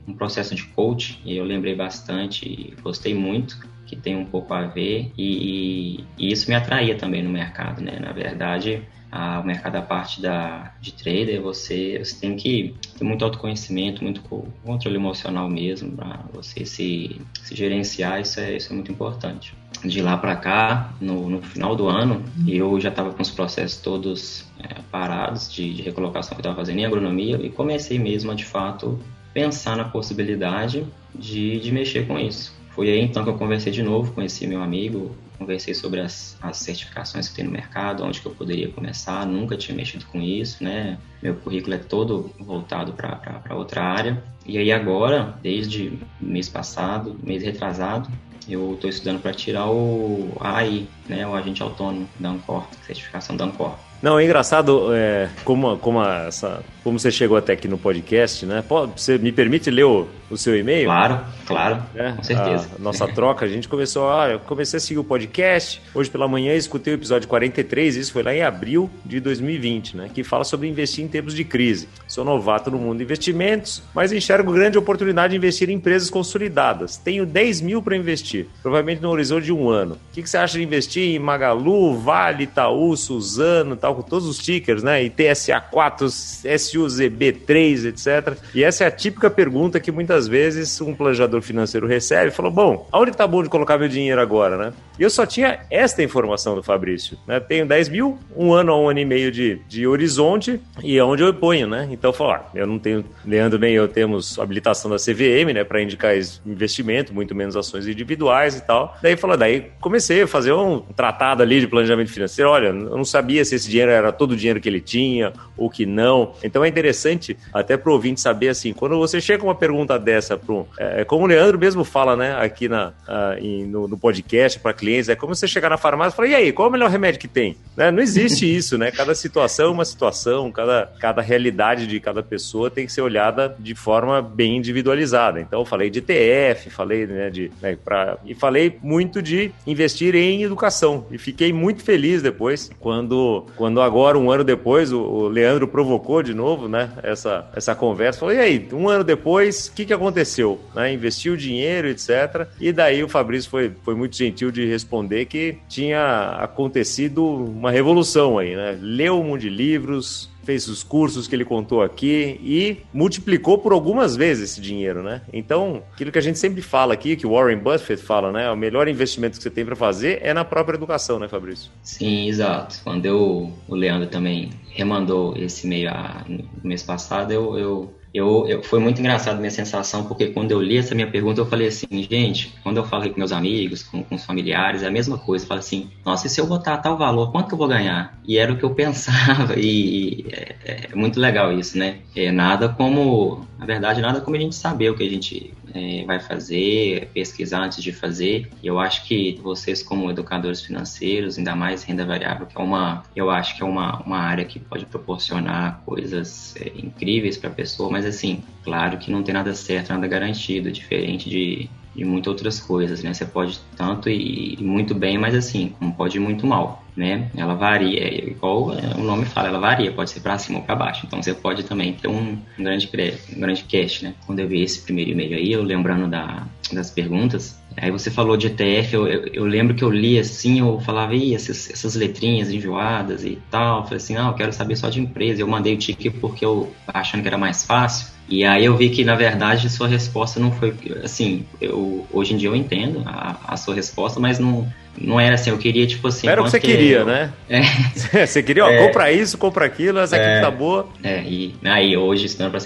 um 0.08 0.14
processo 0.14 0.54
de 0.54 0.64
coach 0.64 1.20
e 1.24 1.36
eu 1.36 1.44
lembrei 1.44 1.74
bastante, 1.76 2.74
gostei 2.82 3.14
muito, 3.14 3.56
que 3.86 3.94
tem 3.94 4.16
um 4.16 4.24
pouco 4.24 4.52
a 4.52 4.66
ver 4.66 5.12
e, 5.16 6.04
e 6.18 6.32
isso 6.32 6.48
me 6.48 6.56
atraía 6.56 6.96
também 6.96 7.22
no 7.22 7.30
mercado, 7.30 7.82
né? 7.82 7.98
Na 8.00 8.12
verdade, 8.12 8.82
a, 9.12 9.38
o 9.38 9.46
mercado 9.46 9.74
da 9.74 9.82
parte 9.82 10.20
da, 10.20 10.74
de 10.80 10.92
trader, 10.92 11.40
você, 11.40 11.98
você 11.98 12.18
tem 12.18 12.34
que 12.34 12.74
ter 12.94 13.04
muito 13.04 13.24
autoconhecimento, 13.24 14.02
muito 14.02 14.22
controle 14.64 14.96
emocional 14.96 15.48
mesmo, 15.48 15.92
para 15.92 16.20
você 16.32 16.64
se, 16.64 17.20
se 17.42 17.54
gerenciar, 17.54 18.20
isso 18.20 18.40
é, 18.40 18.56
isso 18.56 18.72
é 18.72 18.74
muito 18.74 18.90
importante 18.90 19.54
de 19.84 20.00
lá 20.00 20.16
para 20.16 20.36
cá, 20.36 20.94
no, 21.00 21.28
no, 21.28 21.42
final 21.42 21.76
do 21.76 21.88
ano, 21.88 22.22
eu 22.46 22.80
já 22.80 22.88
estava 22.88 23.12
com 23.12 23.22
os 23.22 23.30
processos 23.30 23.80
todos 23.80 24.44
é, 24.58 24.80
parados 24.90 25.52
de, 25.52 25.74
de, 25.74 25.82
recolocação 25.82 26.30
que 26.30 26.36
eu 26.36 26.42
estava 26.42 26.56
fazendo 26.56 26.78
em 26.78 26.86
agronomia 26.86 27.36
e 27.42 27.50
comecei 27.50 27.98
mesmo 27.98 28.30
a, 28.30 28.34
de 28.34 28.44
fato, 28.44 28.98
pensar 29.32 29.76
na 29.76 29.84
possibilidade 29.84 30.86
de, 31.14 31.60
de 31.60 31.72
mexer 31.72 32.06
com 32.06 32.18
isso. 32.18 32.54
Foi 32.70 32.88
aí 32.88 33.00
então 33.00 33.22
que 33.22 33.30
eu 33.30 33.34
conversei 33.34 33.72
de 33.72 33.82
novo, 33.82 34.12
conheci 34.12 34.46
meu 34.46 34.62
amigo, 34.62 35.14
conversei 35.38 35.74
sobre 35.74 36.00
as, 36.00 36.36
as 36.40 36.56
certificações 36.58 37.28
que 37.28 37.34
tem 37.34 37.44
no 37.44 37.50
mercado, 37.50 38.04
onde 38.04 38.20
que 38.20 38.26
eu 38.26 38.34
poderia 38.34 38.68
começar, 38.70 39.26
nunca 39.26 39.56
tinha 39.56 39.76
mexido 39.76 40.06
com 40.06 40.20
isso, 40.20 40.62
né? 40.62 40.98
Meu 41.22 41.34
currículo 41.34 41.74
é 41.74 41.78
todo 41.78 42.30
voltado 42.38 42.92
para 42.92 43.54
outra 43.54 43.82
área. 43.82 44.22
E 44.46 44.58
aí 44.58 44.70
agora, 44.72 45.38
desde 45.42 45.98
mês 46.20 46.48
passado, 46.48 47.18
mês 47.22 47.42
retrasado, 47.42 48.10
eu 48.48 48.74
estou 48.74 48.90
estudando 48.90 49.20
para 49.20 49.32
tirar 49.32 49.70
o 49.70 50.36
AI, 50.40 50.86
né, 51.08 51.26
o 51.26 51.34
agente 51.34 51.62
autônomo 51.62 52.08
da 52.18 52.30
Ancor, 52.30 52.66
certificação 52.86 53.36
da 53.36 53.46
Ancor. 53.46 53.76
Não, 54.04 54.18
é 54.18 54.24
engraçado 54.26 54.94
é, 54.94 55.30
como, 55.46 55.78
como, 55.78 56.04
essa, 56.04 56.62
como 56.82 56.98
você 56.98 57.10
chegou 57.10 57.38
até 57.38 57.54
aqui 57.54 57.66
no 57.66 57.78
podcast, 57.78 58.44
né? 58.44 58.62
Você 58.94 59.16
me 59.16 59.32
permite 59.32 59.70
ler 59.70 59.84
o, 59.84 60.06
o 60.30 60.36
seu 60.36 60.54
e-mail? 60.54 60.84
Claro, 60.84 61.20
claro, 61.46 61.82
é, 61.94 62.12
com 62.12 62.22
certeza. 62.22 62.68
A 62.78 62.82
nossa 62.82 63.08
troca, 63.08 63.46
a 63.46 63.48
gente 63.48 63.66
começou, 63.66 64.10
ah, 64.10 64.28
eu 64.28 64.40
comecei 64.40 64.76
a 64.76 64.80
seguir 64.80 65.00
o 65.00 65.04
podcast, 65.04 65.80
hoje 65.94 66.10
pela 66.10 66.28
manhã 66.28 66.54
escutei 66.54 66.92
o 66.92 66.96
episódio 66.96 67.26
43, 67.26 67.96
isso 67.96 68.12
foi 68.12 68.22
lá 68.22 68.34
em 68.34 68.42
abril 68.42 68.90
de 69.06 69.20
2020, 69.20 69.96
né? 69.96 70.10
Que 70.12 70.22
fala 70.22 70.44
sobre 70.44 70.68
investir 70.68 71.02
em 71.02 71.08
tempos 71.08 71.34
de 71.34 71.42
crise. 71.42 71.88
Sou 72.06 72.26
novato 72.26 72.70
no 72.70 72.76
mundo 72.76 72.98
de 72.98 73.04
investimentos, 73.04 73.82
mas 73.94 74.12
enxergo 74.12 74.52
grande 74.52 74.76
oportunidade 74.76 75.30
de 75.30 75.38
investir 75.38 75.70
em 75.70 75.76
empresas 75.76 76.10
consolidadas. 76.10 76.98
Tenho 76.98 77.24
10 77.24 77.62
mil 77.62 77.80
para 77.80 77.96
investir, 77.96 78.48
provavelmente 78.62 79.00
no 79.00 79.08
horizonte 79.08 79.44
de 79.44 79.52
um 79.52 79.70
ano. 79.70 79.94
O 79.94 79.98
que, 80.12 80.22
que 80.22 80.28
você 80.28 80.36
acha 80.36 80.58
de 80.58 80.62
investir 80.62 81.14
em 81.14 81.18
Magalu, 81.18 81.98
Vale, 81.98 82.44
Itaú, 82.44 82.94
Suzano, 82.98 83.76
tal, 83.76 83.93
todos 84.02 84.26
os 84.26 84.38
tickers, 84.38 84.82
né? 84.82 85.04
E 85.04 85.10
TSA4, 85.10 86.06
SUZB3, 86.44 87.86
etc. 87.86 88.38
E 88.54 88.62
essa 88.64 88.84
é 88.84 88.86
a 88.86 88.90
típica 88.90 89.30
pergunta 89.30 89.80
que 89.80 89.92
muitas 89.92 90.26
vezes 90.26 90.80
um 90.80 90.94
planejador 90.94 91.40
financeiro 91.42 91.86
recebe 91.86 92.28
e 92.28 92.30
falou: 92.30 92.50
bom, 92.50 92.88
aonde 92.90 93.12
tá 93.12 93.26
bom 93.26 93.42
de 93.42 93.48
colocar 93.48 93.78
meu 93.78 93.88
dinheiro 93.88 94.20
agora, 94.20 94.56
né? 94.56 94.72
E 94.98 95.02
eu 95.02 95.10
só 95.10 95.26
tinha 95.26 95.60
esta 95.70 96.02
informação 96.02 96.54
do 96.54 96.62
Fabrício, 96.62 97.18
né? 97.26 97.40
Tenho 97.40 97.66
10 97.66 97.88
mil, 97.88 98.18
um 98.36 98.52
ano 98.52 98.72
a 98.72 98.80
um 98.80 98.88
ano 98.88 99.00
e 99.00 99.04
meio 99.04 99.30
de, 99.30 99.60
de 99.68 99.86
horizonte 99.86 100.60
e 100.82 100.96
é 100.96 101.04
onde 101.04 101.22
eu 101.22 101.34
ponho, 101.34 101.66
né? 101.66 101.88
Então 101.90 102.12
falo, 102.12 102.32
ah, 102.32 102.44
eu 102.54 102.66
não 102.66 102.78
tenho, 102.78 103.04
Leandro 103.24 103.58
nem 103.58 103.74
eu 103.74 103.88
temos 103.88 104.38
habilitação 104.38 104.90
da 104.90 104.96
CVM, 104.96 105.52
né? 105.52 105.64
Para 105.64 105.82
indicar 105.82 106.14
investimento, 106.46 107.12
muito 107.12 107.34
menos 107.34 107.56
ações 107.56 107.86
individuais 107.86 108.56
e 108.56 108.60
tal. 108.64 108.96
Daí 109.02 109.16
falou, 109.16 109.36
daí 109.36 109.70
comecei 109.80 110.22
a 110.22 110.26
fazer 110.26 110.52
um 110.52 110.80
tratado 110.80 111.42
ali 111.42 111.60
de 111.60 111.66
planejamento 111.66 112.10
financeiro. 112.10 112.50
Olha, 112.50 112.68
eu 112.68 112.96
não 112.96 113.04
sabia 113.04 113.44
se 113.44 113.56
esse 113.56 113.68
dinheiro 113.68 113.83
era 113.92 114.12
todo 114.12 114.32
o 114.32 114.36
dinheiro 114.36 114.60
que 114.60 114.68
ele 114.68 114.80
tinha 114.80 115.32
ou 115.56 115.70
que 115.70 115.86
não. 115.86 116.34
Então 116.42 116.64
é 116.64 116.68
interessante 116.68 117.36
até 117.52 117.76
para 117.76 117.90
o 117.90 117.94
ouvinte 117.94 118.20
saber 118.20 118.48
assim, 118.48 118.72
quando 118.72 118.98
você 118.98 119.20
chega 119.20 119.40
com 119.40 119.46
uma 119.46 119.54
pergunta 119.54 119.98
dessa 119.98 120.36
para 120.36 120.54
um, 120.54 120.64
é, 120.78 121.04
como 121.04 121.24
o 121.24 121.26
Leandro 121.26 121.58
mesmo 121.58 121.84
fala, 121.84 122.16
né, 122.16 122.36
aqui 122.38 122.68
na, 122.68 122.88
uh, 122.88 123.38
em, 123.38 123.64
no, 123.66 123.88
no, 123.88 123.96
podcast 123.96 124.58
para 124.60 124.72
clientes, 124.72 125.08
é 125.08 125.16
como 125.16 125.34
você 125.34 125.46
chegar 125.46 125.68
na 125.68 125.76
farmácia 125.76 126.14
e 126.14 126.16
falar, 126.16 126.28
e 126.28 126.34
aí, 126.34 126.52
qual 126.52 126.66
é 126.66 126.68
o 126.68 126.72
melhor 126.72 126.90
remédio 126.90 127.20
que 127.20 127.28
tem? 127.28 127.56
Né? 127.76 127.90
Não 127.90 128.02
existe 128.02 128.44
isso, 128.54 128.76
né? 128.76 128.90
Cada 128.90 129.14
situação 129.14 129.66
é 129.66 129.70
uma 129.70 129.84
situação, 129.84 130.50
cada, 130.50 130.90
cada 131.00 131.22
realidade 131.22 131.86
de 131.86 132.00
cada 132.00 132.22
pessoa 132.22 132.70
tem 132.70 132.86
que 132.86 132.92
ser 132.92 133.00
olhada 133.00 133.54
de 133.58 133.74
forma 133.74 134.20
bem 134.20 134.56
individualizada. 134.56 135.40
Então 135.40 135.60
eu 135.60 135.64
falei 135.64 135.90
de 135.90 136.00
ETF, 136.00 136.70
falei 136.70 137.06
né, 137.06 137.30
de, 137.30 137.50
né, 137.60 137.76
pra, 137.82 138.18
e 138.24 138.34
falei 138.34 138.78
muito 138.82 139.22
de 139.22 139.52
investir 139.66 140.14
em 140.14 140.42
educação 140.42 141.06
e 141.10 141.18
fiquei 141.18 141.52
muito 141.52 141.82
feliz 141.82 142.22
depois 142.22 142.70
quando, 142.78 143.46
quando 143.56 143.63
agora, 143.82 144.18
um 144.18 144.30
ano 144.30 144.44
depois, 144.44 144.92
o, 144.92 145.00
o 145.00 145.28
Leandro 145.28 145.68
provocou 145.68 146.22
de 146.22 146.34
novo, 146.34 146.68
né? 146.68 146.90
Essa, 147.02 147.48
essa 147.54 147.74
conversa. 147.74 148.20
Falou, 148.20 148.34
e 148.34 148.38
aí, 148.38 148.68
um 148.72 148.88
ano 148.88 149.04
depois, 149.04 149.68
o 149.68 149.72
que, 149.72 149.84
que 149.84 149.92
aconteceu? 149.92 150.60
Né, 150.74 150.92
investiu 150.92 151.36
dinheiro, 151.36 151.88
etc. 151.88 152.46
E 152.60 152.72
daí 152.72 153.02
o 153.02 153.08
Fabrício 153.08 153.50
foi, 153.50 153.72
foi 153.82 153.94
muito 153.94 154.16
gentil 154.16 154.50
de 154.50 154.66
responder 154.66 155.26
que 155.26 155.58
tinha 155.68 156.36
acontecido 156.40 157.24
uma 157.24 157.70
revolução 157.70 158.38
aí, 158.38 158.54
né? 158.54 158.78
Leu 158.80 159.20
um 159.20 159.24
monte 159.24 159.42
de 159.42 159.50
livros, 159.50 160.30
fez 160.44 160.68
os 160.68 160.82
cursos 160.82 161.26
que 161.26 161.34
ele 161.34 161.44
contou 161.44 161.82
aqui 161.82 162.40
e 162.42 162.78
multiplicou 162.92 163.58
por 163.58 163.72
algumas 163.72 164.16
vezes 164.16 164.52
esse 164.52 164.60
dinheiro, 164.60 165.02
né? 165.02 165.22
Então, 165.32 165.82
aquilo 165.92 166.12
que 166.12 166.18
a 166.18 166.22
gente 166.22 166.38
sempre 166.38 166.62
fala 166.62 166.94
aqui, 166.94 167.16
que 167.16 167.26
o 167.26 167.32
Warren 167.32 167.58
Buffett 167.58 168.02
fala, 168.02 168.30
né? 168.32 168.50
O 168.50 168.56
melhor 168.56 168.88
investimento 168.88 169.36
que 169.36 169.42
você 169.42 169.50
tem 169.50 169.64
para 169.64 169.76
fazer 169.76 170.20
é 170.22 170.32
na 170.34 170.44
própria 170.44 170.76
educação, 170.76 171.18
né, 171.18 171.28
Fabrício? 171.28 171.70
Sim, 171.82 172.28
exato. 172.28 172.80
Quando 172.84 173.06
eu, 173.06 173.52
o 173.68 173.74
Leandro 173.74 174.08
também 174.08 174.50
remandou 174.70 175.36
esse 175.36 175.66
e-mail 175.66 175.90
no 176.28 176.44
mês 176.62 176.82
passado, 176.82 177.32
eu, 177.32 177.58
eu 177.58 177.94
eu, 178.14 178.46
eu, 178.46 178.62
foi 178.62 178.78
muito 178.78 179.00
engraçado 179.00 179.38
minha 179.38 179.50
sensação, 179.50 180.04
porque 180.04 180.28
quando 180.28 180.52
eu 180.52 180.62
li 180.62 180.78
essa 180.78 180.94
minha 180.94 181.10
pergunta, 181.10 181.40
eu 181.40 181.46
falei 181.46 181.66
assim, 181.66 181.86
gente, 182.08 182.54
quando 182.62 182.76
eu 182.76 182.84
falo 182.84 183.10
com 183.10 183.18
meus 183.18 183.32
amigos, 183.32 183.82
com, 183.82 184.04
com 184.04 184.14
os 184.14 184.24
familiares, 184.24 184.84
é 184.84 184.86
a 184.86 184.90
mesma 184.90 185.18
coisa. 185.18 185.44
Eu 185.44 185.48
falo 185.48 185.58
assim, 185.58 185.90
nossa, 186.04 186.28
e 186.28 186.30
se 186.30 186.40
eu 186.40 186.46
botar 186.46 186.76
tal 186.76 186.96
valor, 186.96 187.32
quanto 187.32 187.48
que 187.48 187.54
eu 187.54 187.58
vou 187.58 187.66
ganhar? 187.66 188.16
E 188.24 188.38
era 188.38 188.52
o 188.52 188.56
que 188.56 188.62
eu 188.62 188.70
pensava, 188.74 189.58
e, 189.58 190.20
e 190.20 190.26
é, 190.30 190.54
é, 190.64 190.94
muito 190.94 191.18
legal 191.18 191.52
isso, 191.52 191.76
né? 191.76 191.98
É 192.14 192.30
nada 192.30 192.68
como, 192.68 193.44
na 193.58 193.66
verdade, 193.66 194.00
nada 194.00 194.20
como 194.20 194.36
a 194.36 194.40
gente 194.40 194.54
saber 194.54 194.90
o 194.90 194.96
que 194.96 195.02
a 195.02 195.10
gente 195.10 195.52
é, 195.74 196.04
vai 196.04 196.20
fazer, 196.20 197.10
pesquisar 197.12 197.64
antes 197.64 197.82
de 197.82 197.92
fazer. 197.92 198.48
E 198.62 198.66
eu 198.66 198.78
acho 198.78 199.04
que 199.04 199.38
vocês, 199.42 199.82
como 199.82 200.10
educadores 200.10 200.62
financeiros, 200.62 201.36
ainda 201.36 201.54
mais 201.56 201.82
renda 201.82 202.06
variável, 202.06 202.46
que 202.46 202.56
é 202.56 202.60
uma, 202.60 203.02
eu 203.14 203.28
acho 203.28 203.56
que 203.56 203.62
é 203.62 203.66
uma, 203.66 204.00
uma 204.02 204.18
área 204.18 204.44
que 204.44 204.60
pode 204.60 204.86
proporcionar 204.86 205.82
coisas 205.84 206.54
é, 206.56 206.72
incríveis 206.76 207.36
para 207.36 207.50
a 207.50 207.52
pessoa, 207.52 207.90
mas 207.90 208.06
assim, 208.06 208.42
claro 208.62 208.98
que 208.98 209.10
não 209.10 209.22
tem 209.22 209.34
nada 209.34 209.52
certo, 209.54 209.92
nada 209.92 210.06
garantido, 210.06 210.70
diferente 210.70 211.28
de, 211.28 211.68
de 211.94 212.04
muitas 212.04 212.28
outras 212.28 212.60
coisas, 212.60 213.02
né? 213.02 213.12
Você 213.12 213.24
pode 213.24 213.58
tanto 213.76 214.08
e, 214.08 214.56
muito 214.60 214.94
bem, 214.94 215.18
mas 215.18 215.34
assim, 215.34 215.74
como 215.78 215.92
pode 215.94 216.18
muito 216.20 216.46
mal 216.46 216.83
né? 216.96 217.28
Ela 217.36 217.54
varia, 217.54 218.00
é 218.00 218.28
igual 218.28 218.68
o 218.96 219.02
nome 219.02 219.24
fala, 219.24 219.48
ela 219.48 219.58
varia, 219.58 219.90
pode 219.92 220.10
ser 220.10 220.20
para 220.20 220.38
cima 220.38 220.58
ou 220.58 220.64
para 220.64 220.76
baixo. 220.76 221.04
Então 221.06 221.22
você 221.22 221.34
pode 221.34 221.64
também 221.64 221.92
ter 221.92 222.08
um, 222.08 222.38
grande 222.58 222.88
um 223.34 223.40
grande 223.40 223.64
cash, 223.64 224.02
né? 224.02 224.14
Quando 224.26 224.40
eu 224.40 224.48
vi 224.48 224.62
esse 224.62 224.80
primeiro 224.80 225.10
e-mail 225.10 225.36
aí, 225.36 225.52
eu 225.52 225.62
lembrando 225.62 226.08
da, 226.08 226.46
das 226.72 226.90
perguntas, 226.90 227.58
aí 227.76 227.90
você 227.90 228.10
falou 228.10 228.36
de 228.36 228.46
ETF, 228.46 228.94
eu, 228.94 229.08
eu, 229.08 229.26
eu 229.26 229.44
lembro 229.44 229.74
que 229.74 229.82
eu 229.82 229.90
li 229.90 230.18
assim, 230.18 230.60
eu 230.60 230.80
falava, 230.80 231.14
Ih, 231.14 231.34
essas, 231.34 231.70
essas 231.70 231.94
letrinhas 231.94 232.50
enjoadas 232.50 233.24
e 233.24 233.38
tal, 233.50 233.78
eu 233.78 233.84
falei 233.84 233.96
assim, 233.96 234.14
não, 234.14 234.28
eu 234.28 234.34
quero 234.34 234.52
saber 234.52 234.76
só 234.76 234.88
de 234.88 235.00
empresa. 235.00 235.40
Eu 235.40 235.48
mandei 235.48 235.74
o 235.74 235.78
ticket 235.78 236.14
porque 236.20 236.44
eu 236.44 236.72
achando 236.86 237.22
que 237.22 237.28
era 237.28 237.38
mais 237.38 237.64
fácil. 237.64 238.14
E 238.28 238.44
aí 238.44 238.64
eu 238.64 238.76
vi 238.76 238.88
que, 238.88 239.04
na 239.04 239.14
verdade, 239.14 239.68
sua 239.68 239.86
resposta 239.86 240.40
não 240.40 240.50
foi 240.50 240.74
assim. 241.02 241.44
Eu, 241.60 242.06
hoje 242.10 242.34
em 242.34 242.36
dia 242.36 242.48
eu 242.48 242.56
entendo 242.56 243.02
a, 243.04 243.38
a 243.48 243.56
sua 243.56 243.74
resposta, 243.74 244.18
mas 244.18 244.38
não, 244.38 244.66
não 244.98 245.18
era 245.18 245.34
assim, 245.34 245.50
eu 245.50 245.58
queria, 245.58 245.86
tipo 245.86 246.08
assim. 246.08 246.28
Era 246.28 246.40
o 246.40 246.44
que 246.44 246.50
você 246.50 246.60
queria, 246.60 246.98
eu... 246.98 247.04
né? 247.04 247.32
É. 247.48 247.62
você 248.26 248.42
queria, 248.42 248.64
ó, 248.64 248.70
é. 248.70 248.86
compra 248.86 249.10
isso, 249.12 249.36
compra 249.38 249.64
aquilo, 249.64 249.98
essa 249.98 250.16
aqui 250.16 250.24
é. 250.24 250.40
tá 250.40 250.50
boa. 250.50 250.88
É, 251.02 251.22
e 251.22 251.54
aí 251.64 251.96
hoje, 251.96 252.26
estudando 252.26 252.50
para 252.50 252.60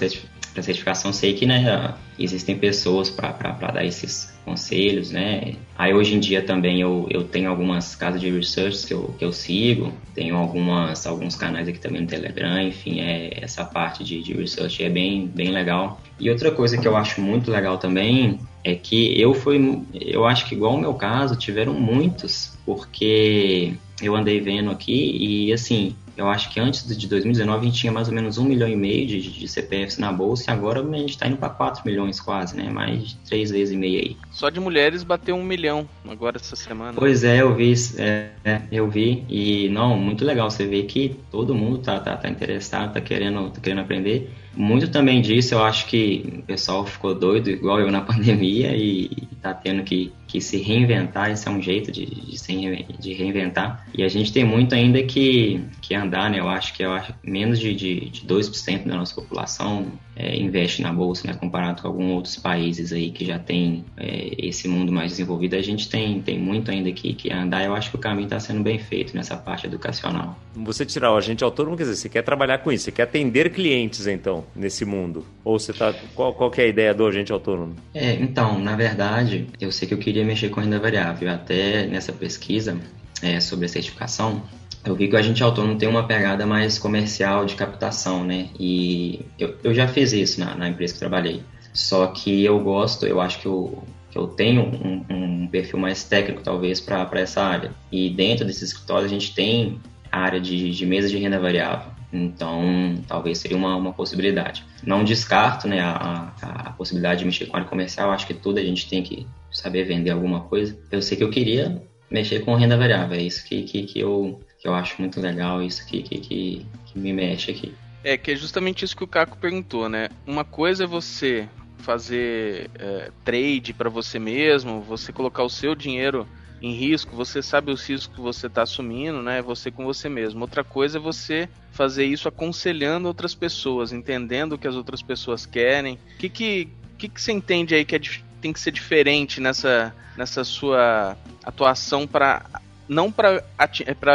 certificação, 0.55 1.13
sei 1.13 1.33
que, 1.33 1.45
né, 1.45 1.93
existem 2.17 2.57
pessoas 2.57 3.09
para 3.09 3.71
dar 3.71 3.85
esses 3.85 4.37
conselhos, 4.43 5.11
né? 5.11 5.53
Aí 5.77 5.93
hoje 5.93 6.15
em 6.15 6.19
dia 6.19 6.41
também 6.41 6.81
eu, 6.81 7.07
eu 7.09 7.23
tenho 7.23 7.49
algumas 7.49 7.95
casas 7.95 8.19
de 8.19 8.29
research 8.29 8.87
que 8.87 8.93
eu, 8.93 9.15
que 9.17 9.23
eu 9.23 9.31
sigo, 9.31 9.93
tenho 10.15 10.35
algumas, 10.35 11.05
alguns 11.05 11.35
canais 11.35 11.67
aqui 11.67 11.79
também 11.79 12.01
no 12.01 12.07
Telegram, 12.07 12.59
enfim, 12.61 12.99
é, 12.99 13.37
essa 13.41 13.63
parte 13.63 14.03
de, 14.03 14.21
de 14.21 14.33
research 14.33 14.83
é 14.83 14.89
bem, 14.89 15.27
bem 15.27 15.51
legal. 15.51 16.01
E 16.19 16.29
outra 16.29 16.51
coisa 16.51 16.77
que 16.77 16.87
eu 16.87 16.97
acho 16.97 17.21
muito 17.21 17.51
legal 17.51 17.77
também 17.77 18.39
é 18.63 18.75
que 18.75 19.19
eu 19.19 19.33
fui, 19.33 19.81
eu 19.93 20.25
acho 20.25 20.47
que 20.47 20.55
igual 20.55 20.75
o 20.75 20.79
meu 20.79 20.93
caso, 20.93 21.35
tiveram 21.35 21.73
muitos, 21.73 22.57
porque 22.65 23.73
eu 24.01 24.15
andei 24.15 24.39
vendo 24.39 24.71
aqui 24.71 25.47
e 25.47 25.53
assim, 25.53 25.95
eu 26.19 26.27
acho 26.27 26.49
que 26.49 26.59
antes 26.59 26.85
de 26.85 27.07
2019 27.07 27.61
a 27.61 27.63
gente 27.69 27.79
tinha 27.79 27.93
mais 27.93 28.09
ou 28.09 28.13
menos 28.13 28.37
um 28.37 28.43
milhão 28.43 28.67
e 28.67 28.75
meio 28.75 29.07
de, 29.07 29.21
de 29.21 29.47
CPFs 29.47 29.97
na 29.97 30.11
bolsa 30.11 30.51
e 30.51 30.53
agora 30.53 30.81
a 30.81 30.97
gente 30.97 31.11
está 31.11 31.25
indo 31.25 31.37
para 31.37 31.47
4 31.49 31.81
milhões 31.85 32.19
quase, 32.19 32.57
né? 32.57 32.69
Mais 32.69 33.07
de 33.07 33.15
três 33.19 33.49
vezes 33.49 33.73
e 33.73 33.77
meia 33.77 34.01
aí. 34.01 34.17
Só 34.29 34.49
de 34.49 34.59
mulheres 34.59 35.01
bateu 35.01 35.33
um 35.37 35.43
milhão 35.43 35.87
agora 36.05 36.35
essa 36.35 36.57
semana. 36.57 36.91
Pois 36.93 37.23
é, 37.23 37.41
eu 37.41 37.55
vi, 37.55 37.73
é, 37.97 38.31
é, 38.43 38.61
eu 38.69 38.89
vi 38.89 39.23
e 39.29 39.69
não, 39.69 39.97
muito 39.97 40.25
legal 40.25 40.51
você 40.51 40.67
ver 40.67 40.83
que 40.87 41.15
todo 41.31 41.55
mundo 41.55 41.77
tá, 41.77 41.97
tá, 42.01 42.17
tá 42.17 42.27
interessado, 42.27 42.91
tá 42.91 42.99
querendo, 42.99 43.49
tá 43.51 43.61
querendo 43.61 43.79
aprender. 43.79 44.29
Muito 44.53 44.89
também 44.89 45.21
disso, 45.21 45.53
eu 45.53 45.63
acho 45.63 45.85
que 45.85 46.39
o 46.39 46.41
pessoal 46.41 46.85
ficou 46.85 47.15
doido, 47.15 47.49
igual 47.49 47.79
eu 47.79 47.89
na 47.89 48.01
pandemia, 48.03 48.75
e 48.75 49.09
tá 49.41 49.53
tendo 49.53 49.83
que, 49.83 50.11
que 50.29 50.39
se 50.39 50.57
reinventar. 50.57 51.31
Esse 51.31 51.47
é 51.47 51.51
um 51.51 51.61
jeito 51.61 51.91
de, 51.91 52.05
de, 52.05 52.37
se, 52.37 52.85
de 52.99 53.13
reinventar. 53.13 53.85
E 53.93 54.03
a 54.03 54.07
gente 54.07 54.31
tem 54.31 54.45
muito 54.45 54.75
ainda 54.75 55.01
que, 55.01 55.59
que 55.81 55.95
andar, 55.95 56.29
né? 56.29 56.39
Eu 56.39 56.47
acho 56.47 56.73
que 56.73 56.83
eu 56.83 56.93
acho 56.93 57.13
menos 57.23 57.59
de, 57.59 57.75
de, 57.75 58.09
de 58.09 58.21
2% 58.27 58.87
da 58.87 58.95
nossa 58.95 59.15
população 59.15 59.91
é, 60.19 60.35
investe 60.35 60.81
na 60.81 60.91
bolsa, 60.91 61.25
né? 61.25 61.33
Comparado 61.33 61.81
com 61.81 61.87
alguns 61.87 62.11
outros 62.11 62.35
países 62.35 62.91
aí 62.91 63.09
que 63.09 63.25
já 63.25 63.39
tem 63.39 63.85
é, 63.97 64.31
esse 64.37 64.67
mundo 64.67 64.91
mais 64.91 65.11
desenvolvido. 65.11 65.55
A 65.55 65.61
gente 65.61 65.89
tem, 65.89 66.21
tem 66.21 66.37
muito 66.37 66.69
ainda 66.69 66.91
que, 66.91 67.13
que 67.13 67.31
andar. 67.31 67.63
Eu 67.63 67.73
acho 67.73 67.89
que 67.89 67.95
o 67.95 67.99
caminho 67.99 68.25
está 68.25 68.39
sendo 68.39 68.61
bem 68.61 68.77
feito 68.77 69.15
nessa 69.15 69.37
parte 69.37 69.65
educacional. 69.65 70.37
Você 70.53 70.85
tirar 70.85 71.13
o 71.13 71.17
agente 71.17 71.43
autônomo, 71.43 71.77
quer 71.77 71.83
dizer, 71.83 71.95
você 71.95 72.09
quer 72.09 72.21
trabalhar 72.21 72.57
com 72.57 72.69
isso, 72.69 72.83
você 72.83 72.91
quer 72.91 73.03
atender 73.03 73.49
clientes, 73.51 74.05
então 74.05 74.43
nesse 74.53 74.83
mundo? 74.83 75.25
Ou 75.43 75.57
você 75.57 75.71
tá. 75.71 75.95
Qual, 76.13 76.33
qual 76.33 76.51
é 76.57 76.61
a 76.63 76.67
ideia 76.67 76.93
do 76.93 77.05
agente 77.05 77.31
autônomo? 77.31 77.75
É, 77.93 78.13
então, 78.15 78.59
na 78.59 78.75
verdade, 78.75 79.47
eu 79.59 79.71
sei 79.71 79.87
que 79.87 79.93
eu 79.93 79.97
queria 79.97 80.18
mexer 80.23 80.49
com 80.49 80.61
renda 80.61 80.79
variável. 80.79 81.29
Até 81.31 81.85
nessa 81.87 82.11
pesquisa 82.11 82.77
é, 83.21 83.39
sobre 83.39 83.65
a 83.65 83.69
certificação, 83.69 84.43
eu 84.85 84.95
vi 84.95 85.07
que 85.07 85.15
o 85.15 85.19
agente 85.19 85.43
autônomo 85.43 85.77
tem 85.77 85.89
uma 85.89 86.07
pegada 86.07 86.45
mais 86.45 86.79
comercial 86.79 87.45
de 87.45 87.55
captação, 87.55 88.23
né? 88.23 88.49
E 88.59 89.25
eu, 89.37 89.55
eu 89.63 89.73
já 89.73 89.87
fiz 89.87 90.13
isso 90.13 90.39
na, 90.39 90.55
na 90.55 90.69
empresa 90.69 90.93
que 90.93 90.99
trabalhei. 90.99 91.43
Só 91.73 92.07
que 92.07 92.43
eu 92.43 92.59
gosto, 92.59 93.05
eu 93.05 93.21
acho 93.21 93.39
que 93.39 93.47
o, 93.47 93.83
que 94.09 94.17
eu 94.17 94.27
tenho 94.27 94.63
um, 94.63 95.05
um 95.09 95.47
perfil 95.47 95.79
mais 95.79 96.03
técnico, 96.03 96.41
talvez, 96.41 96.79
para 96.79 97.07
essa 97.15 97.43
área. 97.43 97.71
E 97.91 98.09
dentro 98.09 98.45
desse 98.45 98.63
escritório 98.63 99.05
a 99.05 99.09
gente 99.09 99.33
tem 99.33 99.79
a 100.11 100.19
área 100.19 100.39
de, 100.39 100.71
de 100.71 100.85
mesa 100.85 101.07
de 101.07 101.17
renda 101.17 101.39
variável. 101.39 101.91
Então, 102.11 102.95
talvez 103.07 103.37
seria 103.37 103.55
uma, 103.55 103.75
uma 103.75 103.93
possibilidade. 103.93 104.65
Não 104.83 105.03
descarto 105.03 105.67
né, 105.67 105.79
a, 105.79 106.31
a, 106.41 106.47
a 106.69 106.71
possibilidade 106.71 107.19
de 107.19 107.25
mexer 107.25 107.45
com 107.45 107.55
a 107.55 107.59
área 107.59 107.69
comercial. 107.69 108.09
Acho 108.09 108.25
que 108.25 108.33
tudo 108.33 108.57
a 108.57 108.63
gente 108.63 108.89
tem 108.89 109.03
que 109.03 109.27
saber 109.59 109.83
vender 109.83 110.11
alguma 110.11 110.41
coisa. 110.41 110.77
Eu 110.91 111.01
sei 111.01 111.17
que 111.17 111.23
eu 111.23 111.29
queria 111.29 111.81
mexer 112.09 112.39
com 112.39 112.55
renda 112.55 112.77
variável. 112.77 113.17
É 113.17 113.21
isso 113.21 113.45
que, 113.45 113.63
que, 113.63 113.83
que, 113.83 113.99
eu, 113.99 114.39
que 114.57 114.67
eu 114.67 114.73
acho 114.73 114.99
muito 114.99 115.19
legal, 115.19 115.61
isso 115.61 115.85
que, 115.85 116.01
que, 116.01 116.19
que, 116.19 116.65
que 116.85 116.99
me 116.99 117.13
mexe 117.13 117.51
aqui. 117.51 117.73
É, 118.03 118.17
que 118.17 118.31
é 118.31 118.35
justamente 118.35 118.85
isso 118.85 118.95
que 118.95 119.03
o 119.03 119.07
Caco 119.07 119.37
perguntou, 119.37 119.89
né? 119.89 120.09
Uma 120.25 120.45
coisa 120.45 120.85
é 120.85 120.87
você 120.87 121.47
fazer 121.77 122.69
é, 122.77 123.11
trade 123.23 123.73
para 123.73 123.89
você 123.89 124.19
mesmo, 124.19 124.81
você 124.81 125.11
colocar 125.11 125.43
o 125.43 125.49
seu 125.49 125.75
dinheiro 125.75 126.27
em 126.61 126.73
risco, 126.73 127.15
você 127.15 127.41
sabe 127.41 127.71
os 127.71 127.87
riscos 127.87 128.15
que 128.15 128.21
você 128.21 128.47
está 128.47 128.63
assumindo, 128.63 129.21
né? 129.21 129.41
Você 129.41 129.71
com 129.71 129.85
você 129.85 130.09
mesmo. 130.09 130.41
Outra 130.41 130.63
coisa 130.63 130.97
é 130.97 131.01
você 131.01 131.47
fazer 131.71 132.05
isso 132.05 132.27
aconselhando 132.27 133.07
outras 133.07 133.33
pessoas, 133.33 133.93
entendendo 133.93 134.53
o 134.53 134.57
que 134.57 134.67
as 134.67 134.75
outras 134.75 135.01
pessoas 135.01 135.45
querem. 135.45 135.95
O 136.15 136.17
que, 136.17 136.29
que, 136.29 136.69
que, 136.97 137.07
que 137.09 137.21
você 137.21 137.31
entende 137.31 137.75
aí 137.75 137.85
que 137.85 137.95
é, 137.95 138.01
tem 138.39 138.53
que 138.53 138.59
ser 138.59 138.71
diferente 138.71 139.39
nessa, 139.39 139.93
nessa 140.17 140.43
sua 140.43 141.17
atuação 141.43 142.07
para 142.07 142.45
não 142.87 143.11
para 143.11 143.43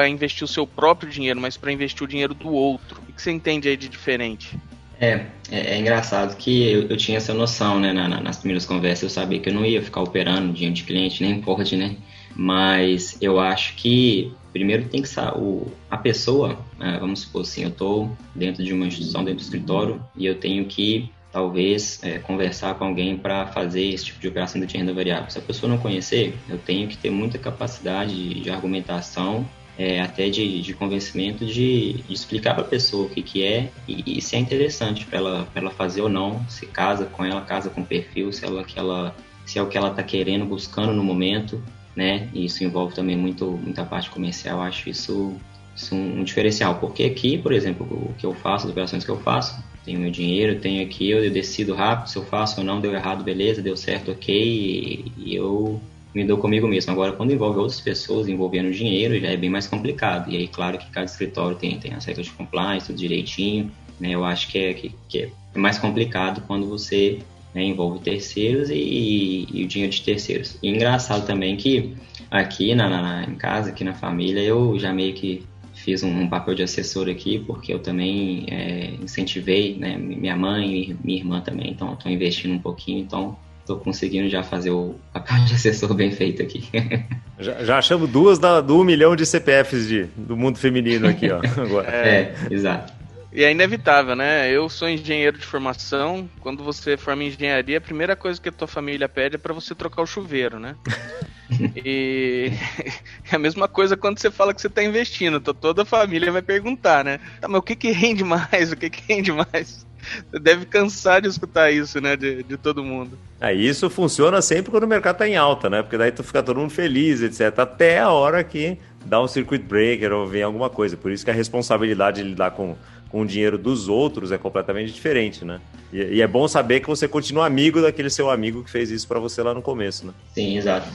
é 0.02 0.08
investir 0.08 0.42
o 0.42 0.48
seu 0.48 0.66
próprio 0.66 1.08
dinheiro, 1.08 1.40
mas 1.40 1.56
para 1.56 1.70
investir 1.70 2.02
o 2.02 2.08
dinheiro 2.08 2.34
do 2.34 2.48
outro? 2.48 3.00
O 3.08 3.12
que 3.12 3.22
você 3.22 3.30
entende 3.30 3.68
aí 3.68 3.76
de 3.76 3.88
diferente? 3.88 4.58
É, 5.00 5.26
é, 5.50 5.74
é 5.74 5.78
engraçado 5.78 6.36
que 6.36 6.70
eu, 6.70 6.88
eu, 6.88 6.96
tinha 6.96 7.18
essa 7.18 7.32
noção, 7.32 7.78
né, 7.78 7.92
na, 7.92 8.08
nas 8.20 8.38
primeiras 8.38 8.66
conversas, 8.66 9.02
eu 9.04 9.10
sabia 9.10 9.38
que 9.38 9.48
eu 9.48 9.54
não 9.54 9.64
ia 9.64 9.82
ficar 9.82 10.02
operando 10.02 10.52
dinheiro 10.52 10.74
de 10.74 10.82
cliente, 10.82 11.22
nem 11.22 11.40
pode, 11.40 11.76
né? 11.76 11.96
Mas 12.34 13.16
eu 13.20 13.38
acho 13.38 13.76
que 13.76 14.32
primeiro 14.52 14.88
tem 14.88 15.02
que 15.02 15.08
o, 15.36 15.66
a 15.90 15.96
pessoa, 15.96 16.58
né, 16.78 16.96
vamos 17.00 17.20
supor 17.20 17.42
assim, 17.42 17.62
eu 17.62 17.68
estou 17.68 18.16
dentro 18.34 18.62
de 18.62 18.72
uma 18.72 18.86
instituição, 18.86 19.24
dentro 19.24 19.40
do 19.40 19.42
escritório, 19.42 20.02
e 20.16 20.26
eu 20.26 20.36
tenho 20.36 20.64
que 20.64 21.10
talvez 21.34 21.98
é, 22.04 22.18
conversar 22.20 22.76
com 22.76 22.84
alguém 22.84 23.16
para 23.16 23.46
fazer 23.48 23.82
esse 23.82 24.06
tipo 24.06 24.20
de 24.20 24.28
operação 24.28 24.64
de 24.64 24.78
renda 24.78 24.94
variável. 24.94 25.28
Se 25.28 25.38
a 25.38 25.42
pessoa 25.42 25.68
não 25.68 25.78
conhecer, 25.78 26.34
eu 26.48 26.56
tenho 26.56 26.86
que 26.86 26.96
ter 26.96 27.10
muita 27.10 27.38
capacidade 27.38 28.14
de, 28.14 28.40
de 28.40 28.50
argumentação, 28.50 29.44
é, 29.76 30.00
até 30.00 30.30
de, 30.30 30.62
de 30.62 30.72
convencimento, 30.72 31.44
de, 31.44 31.94
de 31.94 32.14
explicar 32.14 32.54
para 32.54 32.62
a 32.62 32.66
pessoa 32.66 33.06
o 33.06 33.10
que, 33.10 33.20
que 33.20 33.42
é 33.42 33.68
e, 33.88 34.18
e 34.18 34.22
se 34.22 34.36
é 34.36 34.38
interessante 34.38 35.04
para 35.04 35.18
ela, 35.18 35.48
ela 35.52 35.70
fazer 35.70 36.02
ou 36.02 36.08
não, 36.08 36.48
se 36.48 36.66
casa 36.66 37.06
com 37.06 37.24
ela, 37.24 37.40
casa 37.40 37.68
com 37.68 37.82
perfil, 37.82 38.32
se, 38.32 38.44
ela, 38.44 38.62
que 38.62 38.78
ela, 38.78 39.12
se 39.44 39.58
é 39.58 39.62
o 39.62 39.66
que 39.66 39.76
ela 39.76 39.90
está 39.90 40.04
querendo, 40.04 40.44
buscando 40.44 40.92
no 40.92 41.02
momento 41.02 41.60
né? 41.94 42.28
E 42.32 42.44
isso 42.44 42.64
envolve 42.64 42.94
também 42.94 43.16
muito 43.16 43.46
muita 43.52 43.84
parte 43.84 44.10
comercial. 44.10 44.60
Acho 44.60 44.88
isso, 44.88 45.36
isso 45.74 45.94
um, 45.94 46.20
um, 46.20 46.24
diferencial, 46.24 46.76
porque 46.76 47.04
aqui, 47.04 47.38
por 47.38 47.52
exemplo, 47.52 47.86
o 47.86 48.14
que 48.18 48.26
eu 48.26 48.34
faço, 48.34 48.66
as 48.66 48.72
operações 48.72 49.04
que 49.04 49.10
eu 49.10 49.18
faço, 49.20 49.56
tenho 49.84 50.00
meu 50.00 50.10
dinheiro, 50.10 50.60
tenho 50.60 50.84
aqui, 50.84 51.10
eu, 51.10 51.30
decido 51.30 51.74
rápido 51.74 52.08
se 52.08 52.16
eu 52.16 52.24
faço 52.24 52.60
ou 52.60 52.66
não, 52.66 52.80
deu 52.80 52.94
errado, 52.94 53.22
beleza, 53.22 53.60
deu 53.60 53.76
certo, 53.76 54.10
ok, 54.12 54.34
e, 54.34 55.12
e 55.16 55.34
eu 55.34 55.80
me 56.14 56.24
dou 56.24 56.38
comigo 56.38 56.68
mesmo. 56.68 56.92
Agora, 56.92 57.12
quando 57.12 57.32
envolve 57.32 57.58
outras 57.58 57.80
pessoas 57.80 58.28
envolvendo 58.28 58.70
dinheiro, 58.70 59.18
já 59.18 59.28
é 59.28 59.36
bem 59.36 59.50
mais 59.50 59.66
complicado. 59.66 60.30
E 60.30 60.36
aí, 60.36 60.48
claro 60.48 60.78
que 60.78 60.88
cada 60.90 61.06
escritório 61.06 61.56
tem, 61.56 61.78
tem 61.78 61.92
as 61.92 62.04
regras 62.04 62.26
de 62.26 62.32
compliance, 62.32 62.86
tudo 62.86 62.96
direitinho. 62.96 63.70
Né? 63.98 64.10
Eu 64.10 64.24
acho 64.24 64.48
que 64.48 64.58
é, 64.58 64.74
que, 64.74 64.94
que 65.08 65.18
é 65.22 65.58
mais 65.58 65.76
complicado 65.76 66.44
quando 66.46 66.68
você 66.68 67.18
né, 67.52 67.64
envolve 67.64 67.98
terceiros 67.98 68.70
e, 68.70 69.46
e, 69.52 69.64
o 69.64 69.66
dinheiro 69.66 69.92
de 69.92 70.02
terceiros. 70.02 70.56
E 70.62 70.68
engraçado 70.68 71.26
também 71.26 71.56
que 71.56 71.96
aqui 72.30 72.74
na, 72.74 72.88
na, 72.88 73.24
em 73.24 73.34
casa, 73.34 73.70
aqui 73.70 73.82
na 73.82 73.94
família, 73.94 74.40
eu 74.40 74.78
já 74.78 74.92
meio 74.92 75.14
que 75.14 75.44
fiz 75.84 76.02
um, 76.02 76.22
um 76.22 76.28
papel 76.28 76.54
de 76.54 76.62
assessor 76.62 77.08
aqui, 77.10 77.38
porque 77.46 77.72
eu 77.72 77.78
também 77.78 78.46
é, 78.48 78.94
incentivei, 79.02 79.76
né, 79.76 79.98
minha 79.98 80.34
mãe 80.34 80.90
e 80.90 80.96
minha 81.04 81.18
irmã 81.18 81.40
também, 81.40 81.70
então 81.70 81.92
estou 81.92 82.10
investindo 82.10 82.54
um 82.54 82.58
pouquinho, 82.58 83.00
então 83.00 83.36
estou 83.60 83.76
conseguindo 83.76 84.28
já 84.28 84.42
fazer 84.42 84.70
o 84.70 84.94
papel 85.12 85.44
de 85.44 85.54
assessor 85.54 85.92
bem 85.92 86.10
feito 86.10 86.42
aqui. 86.42 86.68
já, 87.38 87.64
já 87.64 87.78
achamos 87.78 88.08
duas 88.10 88.38
da, 88.38 88.62
do 88.62 88.80
um 88.80 88.84
milhão 88.84 89.14
de 89.14 89.26
CPFs 89.26 89.86
de, 89.86 90.04
do 90.16 90.36
mundo 90.36 90.58
feminino 90.58 91.06
aqui, 91.06 91.30
ó. 91.30 91.40
Agora. 91.60 91.90
É, 91.90 92.08
é 92.08 92.34
exato. 92.50 92.92
E 93.32 93.42
é 93.42 93.50
inevitável, 93.50 94.14
né? 94.14 94.48
Eu 94.48 94.68
sou 94.68 94.88
engenheiro 94.88 95.36
de 95.36 95.44
formação. 95.44 96.30
Quando 96.40 96.62
você 96.62 96.96
forma 96.96 97.24
em 97.24 97.26
engenharia, 97.26 97.78
a 97.78 97.80
primeira 97.80 98.14
coisa 98.14 98.40
que 98.40 98.48
a 98.48 98.52
tua 98.52 98.68
família 98.68 99.08
pede 99.08 99.34
é 99.34 99.38
para 99.38 99.52
você 99.52 99.74
trocar 99.74 100.02
o 100.02 100.06
chuveiro, 100.06 100.60
né? 100.60 100.76
e 101.76 102.52
é 103.30 103.36
a 103.36 103.38
mesma 103.38 103.68
coisa 103.68 103.96
quando 103.96 104.18
você 104.18 104.30
fala 104.30 104.54
que 104.54 104.60
você 104.60 104.66
está 104.66 104.82
investindo. 104.82 105.40
Toda 105.40 105.82
a 105.82 105.84
família 105.84 106.32
vai 106.32 106.42
perguntar, 106.42 107.04
né? 107.04 107.20
Tá, 107.40 107.48
mas 107.48 107.58
o 107.58 107.62
que, 107.62 107.76
que 107.76 107.90
rende 107.90 108.24
mais? 108.24 108.72
O 108.72 108.76
que, 108.76 108.90
que 108.90 109.02
rende 109.12 109.32
mais? 109.32 109.86
Você 110.30 110.38
deve 110.38 110.66
cansar 110.66 111.22
de 111.22 111.28
escutar 111.28 111.70
isso, 111.70 112.00
né? 112.00 112.16
De, 112.16 112.42
de 112.42 112.56
todo 112.56 112.84
mundo. 112.84 113.18
É, 113.40 113.52
isso 113.52 113.88
funciona 113.88 114.42
sempre 114.42 114.70
quando 114.70 114.84
o 114.84 114.88
mercado 114.88 115.14
está 115.14 115.28
em 115.28 115.36
alta, 115.36 115.70
né? 115.70 115.82
Porque 115.82 115.96
daí 115.96 116.12
tu 116.12 116.22
fica 116.22 116.42
todo 116.42 116.60
mundo 116.60 116.70
feliz, 116.70 117.22
etc. 117.22 117.58
Até 117.58 118.00
a 118.00 118.10
hora 118.10 118.44
que 118.44 118.78
dá 119.04 119.22
um 119.22 119.28
circuit 119.28 119.62
breaker 119.62 120.12
ou 120.12 120.26
vem 120.26 120.42
alguma 120.42 120.68
coisa. 120.68 120.96
Por 120.96 121.10
isso 121.10 121.24
que 121.24 121.30
a 121.30 121.34
responsabilidade 121.34 122.22
de 122.22 122.28
lidar 122.28 122.50
com 122.50 122.76
com 123.14 123.20
o 123.20 123.24
dinheiro 123.24 123.56
dos 123.56 123.88
outros 123.88 124.32
é 124.32 124.38
completamente 124.38 124.92
diferente, 124.92 125.44
né? 125.44 125.60
E, 125.92 126.16
e, 126.16 126.20
é 126.20 126.26
bom 126.26 126.48
saber 126.48 126.80
que 126.80 126.88
você 126.88 127.06
continua 127.06 127.46
amigo 127.46 127.80
daquele 127.80 128.10
seu 128.10 128.28
amigo 128.28 128.64
que 128.64 128.68
fez 128.68 128.90
isso 128.90 129.06
para 129.06 129.20
você 129.20 129.40
lá 129.40 129.54
no 129.54 129.62
começo, 129.62 130.04
né? 130.04 130.12
Sim, 130.34 130.58
exato. 130.58 130.88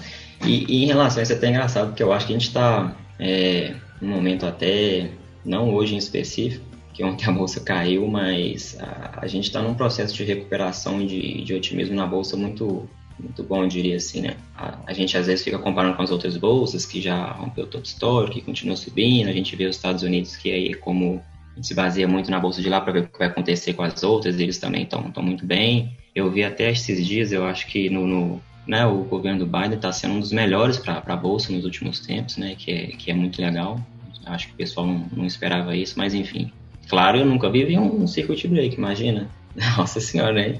E, 0.45 0.65
e, 0.67 0.83
em 0.83 0.87
relação 0.87 1.19
a 1.19 1.23
isso 1.23 1.33
é 1.33 1.35
até 1.35 1.49
engraçado, 1.49 1.87
porque 1.87 2.03
eu 2.03 2.13
acho 2.13 2.25
que 2.25 2.33
a 2.33 2.37
gente 2.37 2.47
está 2.47 2.95
é, 3.19 3.75
num 4.01 4.09
momento 4.09 4.45
até, 4.45 5.11
não 5.45 5.73
hoje 5.73 5.95
em 5.95 5.97
específico, 5.97 6.65
que 6.93 7.03
ontem 7.03 7.27
a 7.27 7.31
bolsa 7.31 7.59
caiu, 7.59 8.07
mas 8.07 8.77
a, 8.79 9.19
a 9.21 9.27
gente 9.27 9.45
está 9.45 9.61
num 9.61 9.73
processo 9.73 10.15
de 10.15 10.23
recuperação 10.23 11.01
e 11.01 11.07
de, 11.07 11.43
de 11.43 11.53
otimismo 11.53 11.95
na 11.95 12.07
bolsa 12.07 12.35
muito 12.37 12.87
muito 13.21 13.43
bom, 13.43 13.63
eu 13.63 13.67
diria 13.67 13.97
assim, 13.97 14.21
né? 14.21 14.37
A, 14.55 14.79
a, 14.87 14.93
gente 14.93 15.17
às 15.17 15.27
vezes 15.27 15.43
fica 15.43 15.59
comparando 15.59 15.97
com 15.97 16.01
as 16.01 16.09
outras 16.09 16.37
bolsas 16.37 16.85
que 16.85 17.01
já 17.01 17.33
rompeu 17.33 17.65
o 17.65 17.67
topo 17.67 17.85
histórico, 17.85 18.35
que 18.35 18.41
continua 18.41 18.77
subindo, 18.77 19.27
a 19.27 19.33
gente 19.33 19.53
vê 19.57 19.65
os 19.65 19.75
Estados 19.75 20.03
Unidos 20.03 20.37
que 20.37 20.49
aí 20.49 20.73
como 20.73 21.21
gente 21.59 21.67
se 21.67 21.73
baseia 21.73 22.07
muito 22.07 22.31
na 22.31 22.39
bolsa 22.39 22.61
de 22.61 22.69
lá 22.69 22.81
para 22.81 22.93
ver 22.93 22.99
o 22.99 23.07
que 23.07 23.19
vai 23.19 23.27
acontecer 23.27 23.73
com 23.73 23.83
as 23.83 24.01
outras, 24.01 24.39
eles 24.39 24.57
também 24.57 24.83
estão 24.83 25.11
muito 25.21 25.45
bem. 25.45 25.97
Eu 26.15 26.31
vi 26.31 26.43
até 26.43 26.71
esses 26.71 27.05
dias, 27.05 27.31
eu 27.31 27.45
acho 27.45 27.67
que 27.67 27.89
no, 27.89 28.07
no 28.07 28.41
né, 28.69 28.85
o 28.85 28.97
governo 28.97 29.39
do 29.39 29.47
Biden 29.47 29.73
está 29.73 29.91
sendo 29.91 30.13
um 30.13 30.19
dos 30.19 30.31
melhores 30.31 30.77
para 30.77 31.01
a 31.03 31.15
bolsa 31.15 31.51
nos 31.51 31.65
últimos 31.65 32.01
tempos, 32.01 32.37
né, 32.37 32.53
que 32.55 32.69
é, 32.69 32.85
que 32.85 33.09
é 33.09 33.15
muito 33.15 33.41
legal. 33.41 33.83
Acho 34.27 34.45
que 34.45 34.53
o 34.53 34.57
pessoal 34.57 34.85
não, 34.85 35.07
não 35.11 35.25
esperava 35.25 35.75
isso, 35.75 35.95
mas 35.97 36.13
enfim. 36.13 36.51
Claro, 36.87 37.17
eu 37.17 37.25
nunca 37.25 37.49
vivi 37.49 37.79
um, 37.79 38.03
um 38.03 38.07
circuit 38.07 38.47
break, 38.47 38.75
imagina. 38.77 39.27
Nossa 39.75 39.99
senhora, 39.99 40.33
né? 40.33 40.59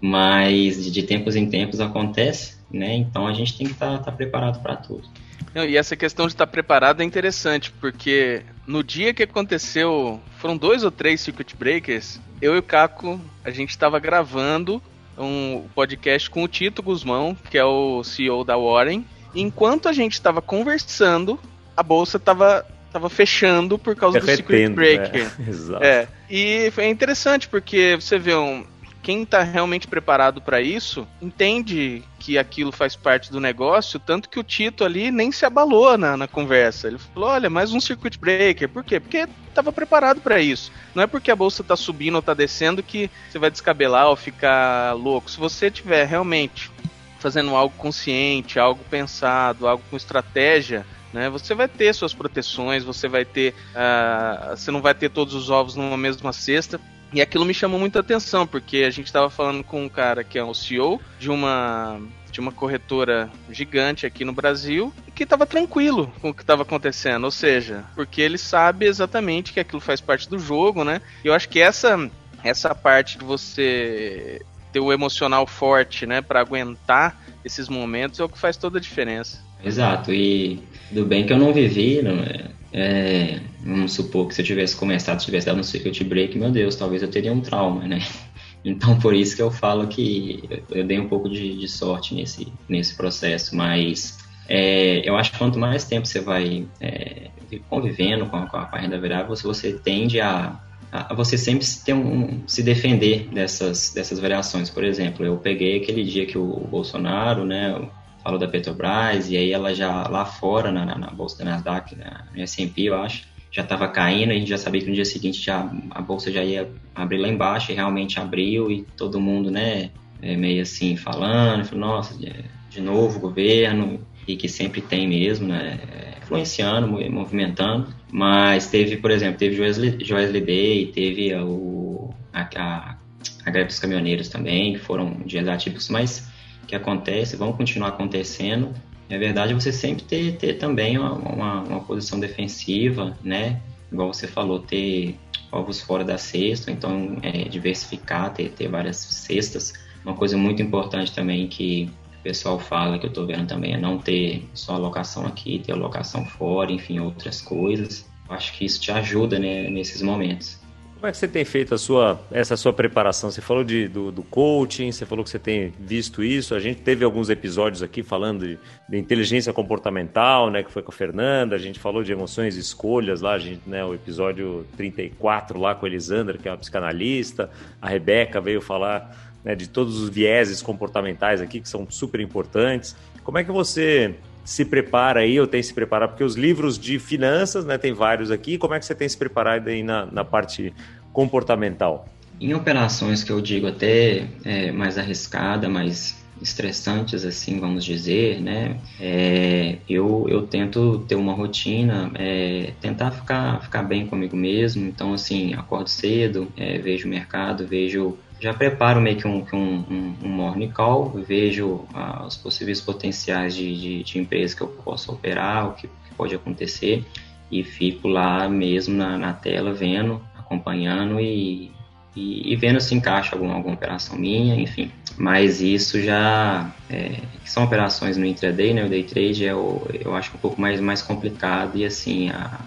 Mas 0.00 0.82
de, 0.82 0.90
de 0.90 1.02
tempos 1.02 1.36
em 1.36 1.50
tempos 1.50 1.80
acontece, 1.80 2.56
né? 2.72 2.94
Então 2.94 3.26
a 3.26 3.34
gente 3.34 3.58
tem 3.58 3.66
que 3.66 3.74
estar 3.74 3.98
tá, 3.98 4.04
tá 4.04 4.12
preparado 4.12 4.62
para 4.62 4.76
tudo. 4.76 5.06
Não, 5.54 5.66
e 5.66 5.76
essa 5.76 5.94
questão 5.94 6.26
de 6.26 6.32
estar 6.32 6.46
preparado 6.46 7.02
é 7.02 7.04
interessante, 7.04 7.70
porque 7.72 8.42
no 8.66 8.82
dia 8.82 9.12
que 9.12 9.24
aconteceu, 9.24 10.18
foram 10.38 10.56
dois 10.56 10.82
ou 10.82 10.90
três 10.90 11.20
circuit 11.20 11.54
breakers, 11.54 12.18
eu 12.40 12.54
e 12.54 12.58
o 12.58 12.62
Caco, 12.62 13.20
a 13.44 13.50
gente 13.50 13.68
estava 13.68 13.98
gravando 13.98 14.82
um 15.24 15.64
podcast 15.74 16.28
com 16.30 16.42
o 16.42 16.48
Tito 16.48 16.82
Guzmão, 16.82 17.36
que 17.50 17.58
é 17.58 17.64
o 17.64 18.02
CEO 18.02 18.44
da 18.44 18.56
Warren. 18.56 19.04
E 19.34 19.40
enquanto 19.40 19.88
a 19.88 19.92
gente 19.92 20.14
estava 20.14 20.40
conversando, 20.42 21.38
a 21.76 21.82
bolsa 21.82 22.16
estava 22.16 22.66
tava 22.92 23.08
fechando 23.08 23.78
por 23.78 23.94
causa 23.94 24.18
do 24.18 24.26
circuit 24.26 24.68
breaker. 24.70 25.32
É, 25.38 25.42
exato. 25.48 25.84
é. 25.84 26.08
E 26.28 26.70
foi 26.72 26.88
interessante 26.88 27.48
porque 27.48 27.96
você 28.00 28.18
vê 28.18 28.34
um, 28.34 28.64
quem 29.02 29.22
está 29.22 29.42
realmente 29.42 29.86
preparado 29.86 30.40
para 30.42 30.60
isso 30.60 31.06
entende 31.22 32.02
que 32.18 32.36
aquilo 32.36 32.70
faz 32.70 32.94
parte 32.94 33.32
do 33.32 33.40
negócio, 33.40 33.98
tanto 33.98 34.28
que 34.28 34.38
o 34.38 34.44
Tito 34.44 34.84
ali 34.84 35.10
nem 35.10 35.32
se 35.32 35.46
abalou 35.46 35.96
na, 35.96 36.16
na 36.16 36.28
conversa. 36.28 36.88
Ele 36.88 36.98
falou: 36.98 37.30
olha, 37.30 37.48
mais 37.48 37.72
um 37.72 37.80
circuit 37.80 38.18
breaker. 38.18 38.68
Por 38.68 38.84
quê? 38.84 39.00
Porque 39.00 39.26
estava 39.48 39.72
preparado 39.72 40.20
para 40.20 40.40
isso. 40.40 40.70
Não 40.94 41.02
é 41.02 41.06
porque 41.06 41.30
a 41.30 41.36
bolsa 41.36 41.62
está 41.62 41.76
subindo 41.76 42.14
ou 42.14 42.20
está 42.20 42.34
descendo 42.34 42.82
que 42.82 43.10
você 43.28 43.38
vai 43.38 43.50
descabelar 43.50 44.08
ou 44.08 44.16
ficar 44.16 44.92
louco. 44.94 45.30
Se 45.30 45.38
você 45.38 45.70
tiver 45.70 46.04
realmente 46.04 46.70
fazendo 47.18 47.54
algo 47.54 47.74
consciente, 47.76 48.58
algo 48.58 48.82
pensado, 48.90 49.66
algo 49.66 49.84
com 49.90 49.96
estratégia, 49.96 50.86
né? 51.12 51.28
Você 51.28 51.54
vai 51.54 51.68
ter 51.68 51.94
suas 51.94 52.14
proteções, 52.14 52.84
você 52.84 53.08
vai 53.08 53.24
ter, 53.24 53.54
uh, 53.74 54.56
você 54.56 54.70
não 54.70 54.80
vai 54.80 54.94
ter 54.94 55.10
todos 55.10 55.34
os 55.34 55.50
ovos 55.50 55.74
numa 55.74 55.96
mesma 55.96 56.32
cesta. 56.32 56.80
E 57.12 57.20
aquilo 57.20 57.44
me 57.44 57.52
chamou 57.52 57.78
muita 57.78 58.00
atenção, 58.00 58.46
porque 58.46 58.78
a 58.78 58.90
gente 58.90 59.06
estava 59.06 59.28
falando 59.28 59.64
com 59.64 59.84
um 59.84 59.88
cara 59.88 60.22
que 60.22 60.38
é 60.38 60.44
o 60.44 60.54
CEO 60.54 61.00
de 61.18 61.30
uma 61.30 62.00
de 62.30 62.38
uma 62.38 62.52
corretora 62.52 63.28
gigante 63.50 64.06
aqui 64.06 64.24
no 64.24 64.32
Brasil 64.32 64.92
que 65.16 65.24
estava 65.24 65.44
tranquilo 65.44 66.12
com 66.20 66.30
o 66.30 66.34
que 66.34 66.42
estava 66.42 66.62
acontecendo, 66.62 67.24
ou 67.24 67.30
seja, 67.30 67.84
porque 67.96 68.20
ele 68.20 68.38
sabe 68.38 68.86
exatamente 68.86 69.52
que 69.52 69.58
aquilo 69.58 69.80
faz 69.80 70.00
parte 70.00 70.30
do 70.30 70.38
jogo, 70.38 70.84
né? 70.84 71.02
E 71.24 71.26
eu 71.26 71.34
acho 71.34 71.48
que 71.48 71.60
essa 71.60 72.08
essa 72.42 72.74
parte 72.74 73.18
de 73.18 73.24
você 73.24 74.40
ter 74.72 74.80
o 74.80 74.92
emocional 74.92 75.46
forte, 75.46 76.06
né, 76.06 76.22
para 76.22 76.40
aguentar 76.40 77.20
esses 77.44 77.68
momentos 77.68 78.20
é 78.20 78.24
o 78.24 78.28
que 78.28 78.38
faz 78.38 78.56
toda 78.56 78.78
a 78.78 78.80
diferença. 78.80 79.42
Exato, 79.62 80.12
e 80.12 80.62
do 80.90 81.04
bem 81.04 81.26
que 81.26 81.32
eu 81.32 81.38
não 81.38 81.52
vivi, 81.52 82.00
não 82.00 82.22
é, 82.22 82.50
é, 82.72 83.40
vamos 83.64 83.92
supor 83.92 84.28
que 84.28 84.34
se 84.34 84.42
eu 84.42 84.46
tivesse 84.46 84.76
começado, 84.76 85.18
se 85.20 85.26
tivesse 85.26 85.46
dado 85.46 85.58
um 85.58 85.62
circuit 85.62 86.04
break, 86.04 86.38
meu 86.38 86.50
Deus, 86.50 86.76
talvez 86.76 87.02
eu 87.02 87.10
teria 87.10 87.32
um 87.32 87.40
trauma, 87.40 87.86
né? 87.86 88.00
Então, 88.62 88.98
por 88.98 89.14
isso 89.14 89.34
que 89.34 89.40
eu 89.40 89.50
falo 89.50 89.86
que 89.86 90.44
eu 90.70 90.86
dei 90.86 91.00
um 91.00 91.08
pouco 91.08 91.30
de, 91.30 91.56
de 91.56 91.66
sorte 91.66 92.14
nesse, 92.14 92.52
nesse 92.68 92.94
processo, 92.94 93.56
mas 93.56 94.18
é, 94.46 95.08
eu 95.08 95.16
acho 95.16 95.32
que 95.32 95.38
quanto 95.38 95.58
mais 95.58 95.84
tempo 95.84 96.06
você 96.06 96.20
vai 96.20 96.66
é, 96.78 97.30
convivendo 97.70 98.26
com 98.26 98.36
a, 98.36 98.46
com 98.46 98.56
a 98.58 98.78
renda 98.78 99.00
variável, 99.00 99.34
você, 99.34 99.72
tende 99.72 100.20
a, 100.20 100.60
a, 100.92 101.14
você 101.14 101.38
sempre 101.38 101.66
ter 101.84 101.94
um, 101.94 102.42
se 102.46 102.62
defender 102.62 103.28
dessas, 103.32 103.92
dessas 103.94 104.18
variações. 104.18 104.68
Por 104.68 104.84
exemplo, 104.84 105.24
eu 105.24 105.38
peguei 105.38 105.78
aquele 105.78 106.04
dia 106.04 106.26
que 106.26 106.36
o 106.36 106.66
Bolsonaro, 106.70 107.46
né, 107.46 107.80
falou 108.22 108.38
da 108.38 108.48
Petrobras, 108.48 109.30
e 109.30 109.36
aí 109.36 109.52
ela 109.52 109.74
já 109.74 110.06
lá 110.08 110.24
fora, 110.24 110.70
na, 110.70 110.84
na 110.84 111.10
bolsa 111.10 111.38
da 111.38 111.50
Nasdaq, 111.50 111.96
na, 111.96 112.24
S&P, 112.36 112.82
eu 112.82 112.94
acho, 113.00 113.24
já 113.50 113.62
estava 113.62 113.88
caindo, 113.88 114.30
a 114.30 114.34
gente 114.34 114.48
já 114.48 114.58
sabia 114.58 114.80
que 114.80 114.88
no 114.88 114.94
dia 114.94 115.04
seguinte 115.04 115.40
já, 115.40 115.70
a 115.90 116.00
bolsa 116.00 116.30
já 116.30 116.42
ia 116.44 116.68
abrir 116.94 117.18
lá 117.18 117.28
embaixo, 117.28 117.72
e 117.72 117.74
realmente 117.74 118.20
abriu, 118.20 118.70
e 118.70 118.82
todo 118.96 119.20
mundo, 119.20 119.50
né, 119.50 119.90
é, 120.22 120.36
meio 120.36 120.62
assim, 120.62 120.96
falando, 120.96 121.64
falou, 121.64 121.86
nossa, 121.86 122.16
de 122.16 122.80
novo 122.80 123.18
governo, 123.18 124.00
e 124.28 124.36
que 124.36 124.48
sempre 124.48 124.80
tem 124.80 125.08
mesmo, 125.08 125.48
né, 125.48 125.80
influenciando, 126.22 126.86
movimentando, 127.10 127.88
mas 128.12 128.68
teve, 128.68 128.96
por 128.98 129.10
exemplo, 129.10 129.36
teve 129.38 129.56
Joesley 129.56 130.40
Day, 130.40 130.86
teve 130.86 131.34
o, 131.34 132.14
a, 132.32 132.48
a, 132.56 132.96
a 133.44 133.50
greve 133.50 133.66
dos 133.66 133.80
caminhoneiros 133.80 134.28
também, 134.28 134.74
que 134.74 134.78
foram 134.78 135.22
dias 135.26 135.48
atípicos, 135.48 135.88
mas 135.88 136.29
que 136.70 136.76
acontece, 136.76 137.36
vão 137.36 137.52
continuar 137.52 137.88
acontecendo, 137.88 138.72
é 139.08 139.18
verdade 139.18 139.52
você 139.52 139.72
sempre 139.72 140.04
ter, 140.04 140.36
ter 140.36 140.54
também 140.54 140.96
uma, 140.96 141.12
uma, 141.14 141.60
uma, 141.62 141.80
posição 141.80 142.20
defensiva, 142.20 143.18
né? 143.24 143.60
Igual 143.90 144.14
você 144.14 144.28
falou, 144.28 144.60
ter 144.60 145.18
ovos 145.50 145.80
fora 145.80 146.04
da 146.04 146.16
cesta, 146.16 146.70
então 146.70 147.18
é, 147.22 147.48
diversificar, 147.48 148.32
ter, 148.32 148.50
ter 148.52 148.68
várias 148.68 148.98
cestas. 148.98 149.72
Uma 150.04 150.14
coisa 150.14 150.36
muito 150.36 150.62
importante 150.62 151.12
também 151.12 151.48
que 151.48 151.90
o 152.20 152.22
pessoal 152.22 152.56
fala, 152.60 153.00
que 153.00 153.06
eu 153.06 153.08
estou 153.08 153.26
vendo 153.26 153.48
também, 153.48 153.74
é 153.74 153.76
não 153.76 153.98
ter 153.98 154.48
só 154.54 154.74
alocação 154.74 155.26
aqui, 155.26 155.58
ter 155.58 155.72
alocação 155.72 156.24
fora, 156.24 156.70
enfim, 156.70 157.00
outras 157.00 157.40
coisas. 157.40 158.08
Acho 158.28 158.56
que 158.56 158.64
isso 158.64 158.80
te 158.80 158.92
ajuda 158.92 159.40
né, 159.40 159.68
nesses 159.68 160.02
momentos. 160.02 160.59
Como 161.00 161.08
é 161.08 161.12
que 161.12 161.16
você 161.16 161.26
tem 161.26 161.46
feito 161.46 161.74
a 161.74 161.78
sua, 161.78 162.20
essa 162.30 162.58
sua 162.58 162.74
preparação? 162.74 163.30
Você 163.30 163.40
falou 163.40 163.64
de, 163.64 163.88
do, 163.88 164.12
do, 164.12 164.22
coaching, 164.22 164.92
você 164.92 165.06
falou 165.06 165.24
que 165.24 165.30
você 165.30 165.38
tem 165.38 165.72
visto 165.80 166.22
isso. 166.22 166.54
A 166.54 166.60
gente 166.60 166.82
teve 166.82 167.06
alguns 167.06 167.30
episódios 167.30 167.82
aqui 167.82 168.02
falando 168.02 168.46
de, 168.46 168.58
de, 168.86 168.98
inteligência 168.98 169.50
comportamental, 169.50 170.50
né, 170.50 170.62
que 170.62 170.70
foi 170.70 170.82
com 170.82 170.90
a 170.90 170.94
Fernanda. 170.94 171.56
A 171.56 171.58
gente 171.58 171.78
falou 171.80 172.02
de 172.02 172.12
emoções 172.12 172.54
e 172.54 172.60
escolhas 172.60 173.22
lá, 173.22 173.32
a 173.32 173.38
gente, 173.38 173.62
né, 173.66 173.82
o 173.82 173.94
episódio 173.94 174.66
34 174.76 175.58
lá 175.58 175.74
com 175.74 175.86
a 175.86 175.88
Elisandra, 175.88 176.36
que 176.36 176.46
é 176.46 176.50
uma 176.50 176.58
psicanalista. 176.58 177.48
A 177.80 177.88
Rebeca 177.88 178.38
veio 178.38 178.60
falar 178.60 179.16
né, 179.42 179.54
de 179.54 179.70
todos 179.70 179.98
os 179.98 180.10
vieses 180.10 180.60
comportamentais 180.60 181.40
aqui, 181.40 181.62
que 181.62 181.68
são 181.70 181.90
super 181.90 182.20
importantes. 182.20 182.94
Como 183.24 183.38
é 183.38 183.44
que 183.44 183.50
você 183.50 184.16
se 184.44 184.64
prepara 184.64 185.20
aí, 185.20 185.38
ou 185.38 185.46
tem 185.46 185.62
se 185.62 185.72
preparado? 185.72 186.10
Porque 186.10 186.24
os 186.24 186.34
livros 186.34 186.78
de 186.78 186.98
finanças, 186.98 187.64
né, 187.64 187.78
tem 187.78 187.92
vários 187.92 188.30
aqui. 188.30 188.58
Como 188.58 188.74
é 188.74 188.78
que 188.78 188.84
você 188.84 188.94
tem 188.94 189.08
se 189.08 189.16
preparado 189.16 189.68
aí 189.68 189.82
na, 189.82 190.06
na 190.06 190.24
parte 190.24 190.72
comportamental? 191.12 192.08
Em 192.40 192.54
operações 192.54 193.22
que 193.22 193.30
eu 193.30 193.40
digo 193.40 193.66
até 193.66 194.26
é, 194.44 194.72
mais 194.72 194.96
arriscada, 194.96 195.68
mais 195.68 196.19
estressantes, 196.40 197.24
assim, 197.24 197.60
vamos 197.60 197.84
dizer, 197.84 198.40
né? 198.40 198.78
É, 198.98 199.78
eu, 199.88 200.26
eu 200.28 200.46
tento 200.46 201.04
ter 201.06 201.14
uma 201.14 201.32
rotina, 201.32 202.10
é, 202.14 202.72
tentar 202.80 203.10
ficar, 203.10 203.62
ficar 203.62 203.82
bem 203.82 204.06
comigo 204.06 204.36
mesmo. 204.36 204.86
Então, 204.86 205.12
assim, 205.12 205.54
acordo 205.54 205.88
cedo, 205.88 206.50
é, 206.56 206.78
vejo 206.78 207.06
o 207.06 207.10
mercado, 207.10 207.66
vejo 207.66 208.18
já 208.40 208.54
preparo 208.54 209.02
meio 209.02 209.18
que 209.18 209.26
um, 209.26 209.44
um, 209.52 210.14
um 210.24 210.28
morning 210.28 210.70
call, 210.70 211.10
vejo 211.10 211.84
ah, 211.92 212.24
os 212.26 212.36
possíveis 212.38 212.80
potenciais 212.80 213.54
de, 213.54 213.78
de, 213.78 214.02
de 214.02 214.18
empresa 214.18 214.56
que 214.56 214.62
eu 214.62 214.68
posso 214.68 215.12
operar, 215.12 215.68
o 215.68 215.74
que, 215.74 215.86
que 215.86 216.14
pode 216.16 216.34
acontecer, 216.34 217.04
e 217.50 217.62
fico 217.62 218.08
lá 218.08 218.48
mesmo 218.48 218.96
na, 218.96 219.18
na 219.18 219.34
tela 219.34 219.74
vendo, 219.74 220.22
acompanhando 220.34 221.20
e, 221.20 221.70
e, 222.14 222.52
e, 222.52 222.56
vendo 222.56 222.80
se 222.80 222.94
encaixa 222.94 223.36
alguma, 223.36 223.54
alguma 223.54 223.74
operação 223.74 224.16
minha, 224.18 224.56
enfim. 224.56 224.90
Mas 225.16 225.60
isso 225.60 226.00
já 226.00 226.70
é, 226.88 227.20
são 227.44 227.64
operações 227.64 228.16
no 228.16 228.26
intraday, 228.26 228.74
né? 228.74 228.84
O 228.84 228.88
day 228.88 229.04
trade 229.04 229.46
é 229.46 229.54
o, 229.54 229.86
eu 229.92 230.14
acho 230.16 230.34
um 230.34 230.38
pouco 230.38 230.60
mais, 230.60 230.80
mais 230.80 231.02
complicado 231.02 231.76
e 231.76 231.84
assim 231.84 232.30
a, 232.30 232.60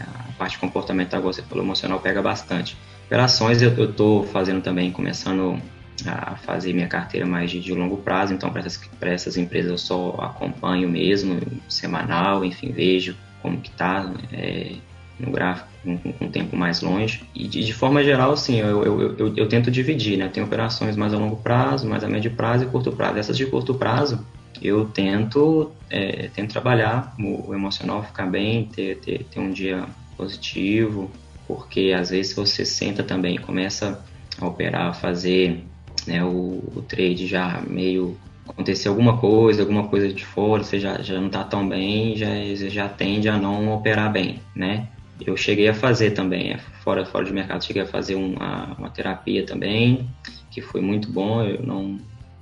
a 0.00 0.32
parte 0.36 0.58
comportamental, 0.58 1.22
você 1.22 1.42
falou, 1.42 1.64
emocional 1.64 2.00
pega 2.00 2.20
bastante. 2.20 2.76
Operações 3.06 3.62
eu 3.62 3.90
estou 3.90 4.24
fazendo 4.24 4.60
também, 4.60 4.90
começando 4.90 5.58
a 6.06 6.36
fazer 6.36 6.72
minha 6.72 6.88
carteira 6.88 7.26
mais 7.26 7.50
de, 7.50 7.60
de 7.60 7.72
longo 7.72 7.98
prazo, 7.98 8.34
então 8.34 8.50
para 8.50 8.60
essas, 8.60 8.80
essas 9.00 9.36
empresas 9.36 9.70
eu 9.70 9.78
só 9.78 10.10
acompanho 10.20 10.88
mesmo, 10.88 11.40
semanal, 11.68 12.44
enfim, 12.44 12.72
vejo 12.72 13.16
como 13.40 13.60
que 13.60 13.70
está 13.70 14.12
é, 14.32 14.72
no 15.18 15.30
gráfico 15.30 15.71
com, 15.82 15.98
um 16.20 16.30
tempo 16.30 16.56
mais 16.56 16.80
longe. 16.80 17.22
E 17.34 17.46
de, 17.46 17.64
de 17.64 17.72
forma 17.72 18.02
geral, 18.02 18.36
sim, 18.36 18.60
eu, 18.60 18.84
eu, 18.84 19.16
eu, 19.16 19.36
eu, 19.36 19.48
tento 19.48 19.70
dividir, 19.70 20.16
né? 20.16 20.28
Tem 20.28 20.42
operações 20.42 20.96
mais 20.96 21.12
a 21.12 21.18
longo 21.18 21.36
prazo, 21.36 21.88
mais 21.88 22.04
a 22.04 22.08
médio 22.08 22.30
prazo 22.32 22.64
e 22.64 22.66
curto 22.68 22.92
prazo. 22.92 23.18
Essas 23.18 23.36
de 23.36 23.46
curto 23.46 23.74
prazo, 23.74 24.24
eu 24.60 24.84
tento, 24.84 25.72
é, 25.90 26.28
tento 26.34 26.52
trabalhar 26.52 27.14
o, 27.18 27.50
o 27.50 27.54
emocional, 27.54 28.02
ficar 28.02 28.26
bem, 28.26 28.66
ter, 28.66 28.98
ter, 28.98 29.24
ter 29.24 29.40
um 29.40 29.50
dia 29.50 29.84
positivo, 30.16 31.10
porque 31.46 31.92
às 31.96 32.10
vezes 32.10 32.34
você 32.34 32.64
senta 32.64 33.02
também, 33.02 33.38
começa 33.38 34.04
a 34.40 34.46
operar, 34.46 34.88
a 34.88 34.92
fazer 34.92 35.64
né, 36.06 36.24
o, 36.24 36.62
o, 36.74 36.84
trade 36.86 37.26
já 37.26 37.60
meio 37.66 38.16
acontecer 38.48 38.88
alguma 38.88 39.18
coisa, 39.18 39.62
alguma 39.62 39.88
coisa 39.88 40.12
de 40.12 40.24
fora, 40.24 40.62
você 40.62 40.78
já, 40.78 41.00
já 41.00 41.18
não 41.18 41.26
está 41.26 41.44
tão 41.44 41.68
bem, 41.68 42.16
já, 42.16 42.28
já 42.54 42.88
tende 42.88 43.28
a 43.28 43.38
não 43.38 43.72
operar 43.72 44.12
bem, 44.12 44.40
né? 44.54 44.88
Eu 45.26 45.36
cheguei 45.36 45.68
a 45.68 45.74
fazer 45.74 46.12
também, 46.12 46.52
é, 46.52 46.58
fora, 46.58 47.04
fora 47.04 47.24
de 47.24 47.32
mercado, 47.32 47.64
cheguei 47.64 47.82
a 47.82 47.86
fazer 47.86 48.14
uma, 48.14 48.74
uma 48.78 48.90
terapia 48.90 49.44
também, 49.44 50.08
que 50.50 50.60
foi 50.60 50.80
muito 50.80 51.10
bom, 51.10 51.42
eu 51.42 51.62
não 51.64 51.98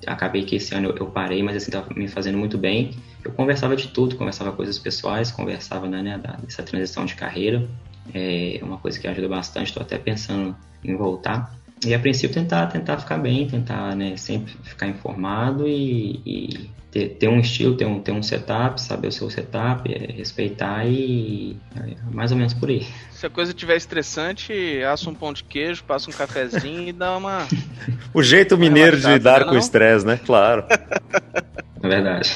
acabei 0.06 0.44
que 0.44 0.56
esse 0.56 0.74
ano 0.74 0.94
eu, 0.98 1.06
parei, 1.06 1.42
mas 1.42 1.56
assim, 1.56 1.66
estava 1.66 1.92
me 1.94 2.08
fazendo 2.08 2.38
muito 2.38 2.56
bem. 2.56 2.90
Eu 3.24 3.32
conversava 3.32 3.76
de 3.76 3.88
tudo, 3.88 4.16
conversava 4.16 4.52
coisas 4.52 4.78
pessoais, 4.78 5.30
conversava 5.30 5.86
né, 5.86 6.02
né, 6.02 6.20
dessa 6.42 6.62
transição 6.62 7.04
de 7.04 7.14
carreira, 7.14 7.68
é 8.14 8.58
uma 8.62 8.78
coisa 8.78 8.98
que 8.98 9.06
ajuda 9.06 9.28
bastante, 9.28 9.68
estou 9.68 9.82
até 9.82 9.98
pensando 9.98 10.56
em 10.82 10.96
voltar. 10.96 11.54
E 11.84 11.94
a 11.94 11.98
princípio 11.98 12.34
tentar, 12.34 12.66
tentar 12.66 12.98
ficar 12.98 13.18
bem, 13.18 13.46
tentar 13.46 13.94
né, 13.96 14.16
sempre 14.16 14.52
ficar 14.62 14.86
informado 14.86 15.66
e, 15.66 16.20
e 16.26 16.70
ter, 16.90 17.10
ter, 17.10 17.28
um 17.28 17.38
estilo, 17.38 17.76
ter 17.76 17.84
um, 17.84 18.00
ter 18.00 18.12
um 18.12 18.22
setup, 18.22 18.80
saber 18.80 19.08
o 19.08 19.12
seu 19.12 19.30
setup, 19.30 19.92
é, 19.92 20.12
respeitar 20.12 20.84
e 20.86 21.56
é, 21.76 21.94
mais 22.10 22.32
ou 22.32 22.38
menos 22.38 22.52
por 22.52 22.68
aí. 22.68 22.86
Se 23.10 23.26
a 23.26 23.30
coisa 23.30 23.52
estiver 23.52 23.76
estressante, 23.76 24.82
assa 24.82 25.08
um 25.08 25.14
pão 25.14 25.32
de 25.32 25.44
queijo, 25.44 25.84
passa 25.84 26.10
um 26.10 26.12
cafezinho 26.12 26.88
e 26.88 26.92
dá 26.92 27.16
uma. 27.16 27.46
o 28.12 28.22
jeito 28.22 28.58
mineiro 28.58 28.98
de 28.98 29.06
lidar 29.06 29.44
com 29.44 29.52
o 29.52 29.58
estresse, 29.58 30.04
né? 30.04 30.18
Claro. 30.24 30.64
É 31.82 31.88
verdade. 31.88 32.30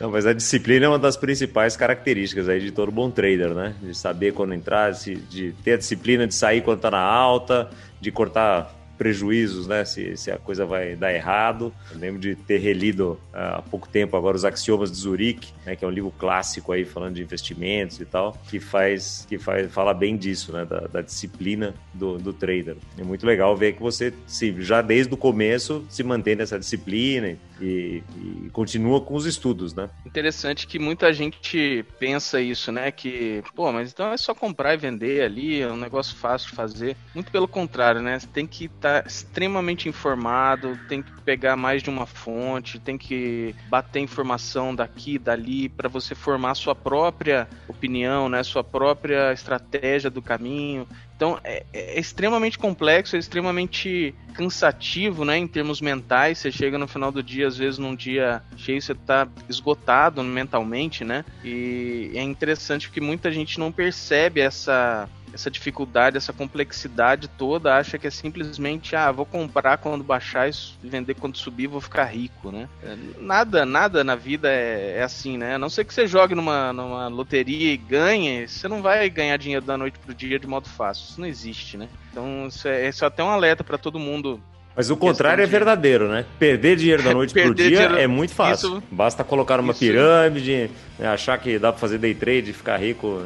Não, 0.00 0.10
mas 0.10 0.24
a 0.26 0.32
disciplina 0.32 0.86
é 0.86 0.88
uma 0.88 0.98
das 0.98 1.16
principais 1.16 1.76
características 1.76 2.48
aí 2.48 2.58
de 2.58 2.70
todo 2.70 2.90
bom 2.90 3.10
trader, 3.10 3.54
né? 3.54 3.74
De 3.82 3.94
saber 3.94 4.32
quando 4.32 4.54
entrar, 4.54 4.92
de 4.92 5.54
ter 5.62 5.74
a 5.74 5.76
disciplina 5.76 6.26
de 6.26 6.34
sair 6.34 6.62
quando 6.62 6.78
está 6.78 6.90
na 6.90 7.00
alta, 7.00 7.70
de 8.00 8.10
cortar 8.10 8.79
prejuízos, 9.00 9.66
né? 9.66 9.82
Se, 9.82 10.14
se 10.14 10.30
a 10.30 10.36
coisa 10.36 10.66
vai 10.66 10.94
dar 10.94 11.10
errado. 11.10 11.72
Eu 11.90 11.98
lembro 11.98 12.20
de 12.20 12.34
ter 12.34 12.58
relido 12.58 13.18
uh, 13.32 13.56
há 13.56 13.62
pouco 13.62 13.88
tempo 13.88 14.14
agora 14.14 14.36
os 14.36 14.44
Axiomas 14.44 14.92
de 14.92 14.98
Zurique, 14.98 15.54
né? 15.64 15.74
Que 15.74 15.86
é 15.86 15.88
um 15.88 15.90
livro 15.90 16.12
clássico 16.18 16.70
aí 16.70 16.84
falando 16.84 17.14
de 17.14 17.22
investimentos 17.22 17.98
e 17.98 18.04
tal, 18.04 18.36
que 18.50 18.60
faz 18.60 19.26
que 19.26 19.38
faz 19.38 19.72
fala 19.72 19.94
bem 19.94 20.18
disso, 20.18 20.52
né? 20.52 20.66
Da, 20.66 20.80
da 20.80 21.00
disciplina 21.00 21.74
do, 21.94 22.18
do 22.18 22.34
trader. 22.34 22.76
É 22.98 23.02
muito 23.02 23.24
legal 23.24 23.56
ver 23.56 23.72
que 23.72 23.80
você 23.80 24.12
se, 24.26 24.54
já 24.60 24.82
desde 24.82 25.14
o 25.14 25.16
começo 25.16 25.82
se 25.88 26.02
mantém 26.02 26.36
nessa 26.36 26.58
disciplina 26.58 27.38
e, 27.60 28.02
e, 28.16 28.50
continua 28.50 29.00
com 29.00 29.14
os 29.14 29.26
estudos, 29.26 29.74
né? 29.74 29.88
Interessante 30.04 30.66
que 30.66 30.78
muita 30.78 31.12
gente 31.12 31.84
pensa 31.98 32.40
isso, 32.40 32.72
né? 32.72 32.90
Que, 32.90 33.42
pô, 33.54 33.70
mas 33.72 33.92
então 33.92 34.12
é 34.12 34.16
só 34.16 34.34
comprar 34.34 34.74
e 34.74 34.76
vender 34.76 35.22
ali, 35.22 35.60
é 35.60 35.70
um 35.70 35.76
negócio 35.76 36.16
fácil 36.16 36.50
de 36.50 36.56
fazer. 36.56 36.96
Muito 37.14 37.30
pelo 37.30 37.46
contrário, 37.46 38.00
né? 38.00 38.18
Você 38.18 38.26
tem 38.26 38.46
que 38.46 38.64
estar 38.64 38.89
tá 38.89 38.89
estar 38.90 39.02
tá 39.02 39.08
extremamente 39.08 39.88
informado, 39.88 40.78
tem 40.88 41.02
que 41.02 41.12
pegar 41.22 41.56
mais 41.56 41.82
de 41.82 41.90
uma 41.90 42.06
fonte, 42.06 42.78
tem 42.78 42.98
que 42.98 43.54
bater 43.68 44.00
informação 44.00 44.74
daqui, 44.74 45.18
dali, 45.18 45.68
para 45.68 45.88
você 45.88 46.14
formar 46.14 46.54
sua 46.54 46.74
própria 46.74 47.48
opinião, 47.68 48.28
né, 48.28 48.42
sua 48.42 48.64
própria 48.64 49.32
estratégia 49.32 50.10
do 50.10 50.20
caminho. 50.20 50.86
Então 51.14 51.38
é, 51.44 51.66
é, 51.72 52.00
extremamente 52.00 52.58
complexo, 52.58 53.14
é 53.14 53.18
extremamente 53.18 54.14
cansativo, 54.32 55.22
né, 55.24 55.36
em 55.36 55.46
termos 55.46 55.80
mentais. 55.80 56.38
Você 56.38 56.50
chega 56.50 56.78
no 56.78 56.88
final 56.88 57.12
do 57.12 57.22
dia, 57.22 57.46
às 57.46 57.58
vezes 57.58 57.78
num 57.78 57.94
dia 57.94 58.42
cheio, 58.56 58.80
você 58.80 58.92
está 58.92 59.28
esgotado 59.46 60.22
mentalmente, 60.22 61.04
né? 61.04 61.24
E 61.44 62.10
é 62.14 62.22
interessante 62.22 62.88
porque 62.88 63.02
muita 63.02 63.30
gente 63.30 63.58
não 63.58 63.70
percebe 63.70 64.40
essa 64.40 65.08
essa 65.32 65.50
dificuldade, 65.50 66.16
essa 66.16 66.32
complexidade 66.32 67.28
toda, 67.28 67.76
acha 67.76 67.98
que 67.98 68.06
é 68.06 68.10
simplesmente, 68.10 68.96
ah, 68.96 69.10
vou 69.10 69.26
comprar 69.26 69.78
quando 69.78 70.02
baixar 70.04 70.48
e 70.48 70.52
vender 70.82 71.14
quando 71.14 71.36
subir, 71.36 71.66
vou 71.66 71.80
ficar 71.80 72.04
rico, 72.04 72.50
né? 72.50 72.68
É, 72.82 72.96
nada, 73.18 73.64
nada 73.64 74.02
na 74.04 74.14
vida 74.14 74.48
é, 74.50 74.98
é, 74.98 75.02
assim, 75.02 75.36
né? 75.38 75.54
A 75.54 75.58
não 75.58 75.70
ser 75.70 75.84
que 75.84 75.94
você 75.94 76.06
jogue 76.06 76.34
numa, 76.34 76.72
numa 76.72 77.08
loteria 77.08 77.72
e 77.72 77.76
ganhe, 77.76 78.48
você 78.48 78.68
não 78.68 78.82
vai 78.82 79.08
ganhar 79.08 79.36
dinheiro 79.36 79.64
da 79.64 79.76
noite 79.76 79.98
pro 79.98 80.14
dia 80.14 80.38
de 80.38 80.46
modo 80.46 80.68
fácil. 80.68 81.04
Isso 81.10 81.20
não 81.20 81.28
existe, 81.28 81.76
né? 81.76 81.88
Então, 82.10 82.46
isso 82.48 82.66
é, 82.66 82.88
isso 82.88 83.04
é 83.04 83.08
até 83.08 83.22
um 83.22 83.30
alerta 83.30 83.62
para 83.62 83.78
todo 83.78 83.98
mundo 83.98 84.40
mas 84.80 84.88
o 84.88 84.96
contrário 84.96 85.44
é 85.44 85.46
verdadeiro, 85.46 86.08
né? 86.08 86.24
Perder 86.38 86.74
dinheiro 86.74 87.02
da 87.02 87.12
noite 87.12 87.34
pro 87.34 87.54
dia 87.54 87.68
dinheiro... 87.68 87.98
é 87.98 88.06
muito 88.06 88.32
fácil. 88.32 88.78
Isso... 88.78 88.82
Basta 88.90 89.22
colocar 89.22 89.58
numa 89.58 89.72
Isso... 89.72 89.80
pirâmide, 89.80 90.70
né? 90.98 91.06
achar 91.06 91.36
que 91.36 91.58
dá 91.58 91.70
para 91.70 91.78
fazer 91.78 91.98
day 91.98 92.14
trade 92.14 92.50
ficar 92.54 92.78
rico 92.78 93.22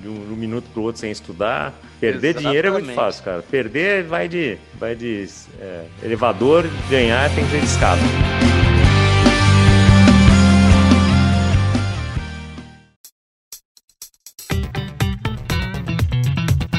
de 0.00 0.08
um, 0.08 0.12
um 0.12 0.36
minuto 0.36 0.66
pro 0.72 0.82
outro 0.82 1.00
sem 1.00 1.10
estudar. 1.10 1.74
Perder 1.98 2.28
Exatamente. 2.28 2.46
dinheiro 2.46 2.68
é 2.68 2.70
muito 2.70 2.92
fácil, 2.92 3.24
cara. 3.24 3.42
Perder 3.42 4.04
vai 4.04 4.28
de, 4.28 4.56
vai 4.78 4.94
de 4.94 5.26
é, 5.60 5.84
elevador, 6.00 6.64
ganhar 6.88 7.28
tem 7.34 7.44
que 7.44 7.50
ser 7.50 7.58
de 7.58 7.66
escada. 7.66 8.63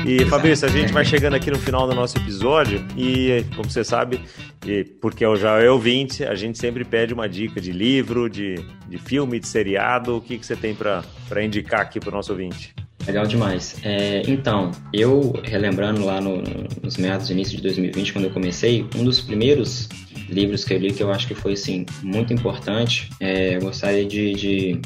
E 0.07 0.23
Fabrício, 0.25 0.67
a 0.67 0.69
gente 0.69 0.93
vai 0.93 1.03
chegando 1.03 1.33
aqui 1.33 1.49
no 1.49 1.57
final 1.57 1.87
do 1.87 1.95
nosso 1.95 2.15
episódio 2.15 2.85
e, 2.95 3.43
como 3.55 3.67
você 3.67 3.83
sabe, 3.83 4.21
e 4.63 4.83
porque 4.83 5.25
eu 5.25 5.35
já 5.35 5.59
é 5.59 5.67
ouvinte, 5.67 6.23
a 6.23 6.35
gente 6.35 6.59
sempre 6.59 6.85
pede 6.85 7.11
uma 7.11 7.27
dica 7.27 7.59
de 7.59 7.71
livro, 7.71 8.29
de, 8.29 8.63
de 8.87 8.99
filme, 8.99 9.39
de 9.39 9.47
seriado. 9.47 10.17
O 10.17 10.21
que, 10.21 10.37
que 10.37 10.45
você 10.45 10.55
tem 10.55 10.75
para 10.75 11.43
indicar 11.43 11.81
aqui 11.81 11.99
para 11.99 12.09
o 12.09 12.11
nosso 12.11 12.31
ouvinte? 12.31 12.71
Legal 13.07 13.25
demais. 13.25 13.77
É, 13.83 14.21
então, 14.27 14.69
eu 14.93 15.33
relembrando 15.43 16.05
lá 16.05 16.21
no, 16.21 16.43
nos 16.83 16.97
meados 16.97 17.27
do 17.27 17.33
início 17.33 17.57
de 17.57 17.63
2020, 17.63 18.13
quando 18.13 18.25
eu 18.25 18.31
comecei, 18.31 18.85
um 18.95 19.03
dos 19.03 19.19
primeiros 19.21 19.89
livros 20.29 20.63
que 20.63 20.73
eu 20.75 20.77
li 20.77 20.93
que 20.93 21.01
eu 21.01 21.11
acho 21.11 21.27
que 21.27 21.33
foi 21.33 21.53
assim 21.53 21.83
muito 22.03 22.31
importante, 22.31 23.09
é, 23.19 23.55
eu 23.55 23.61
gostaria 23.61 24.05
de, 24.05 24.33
de 24.33 24.81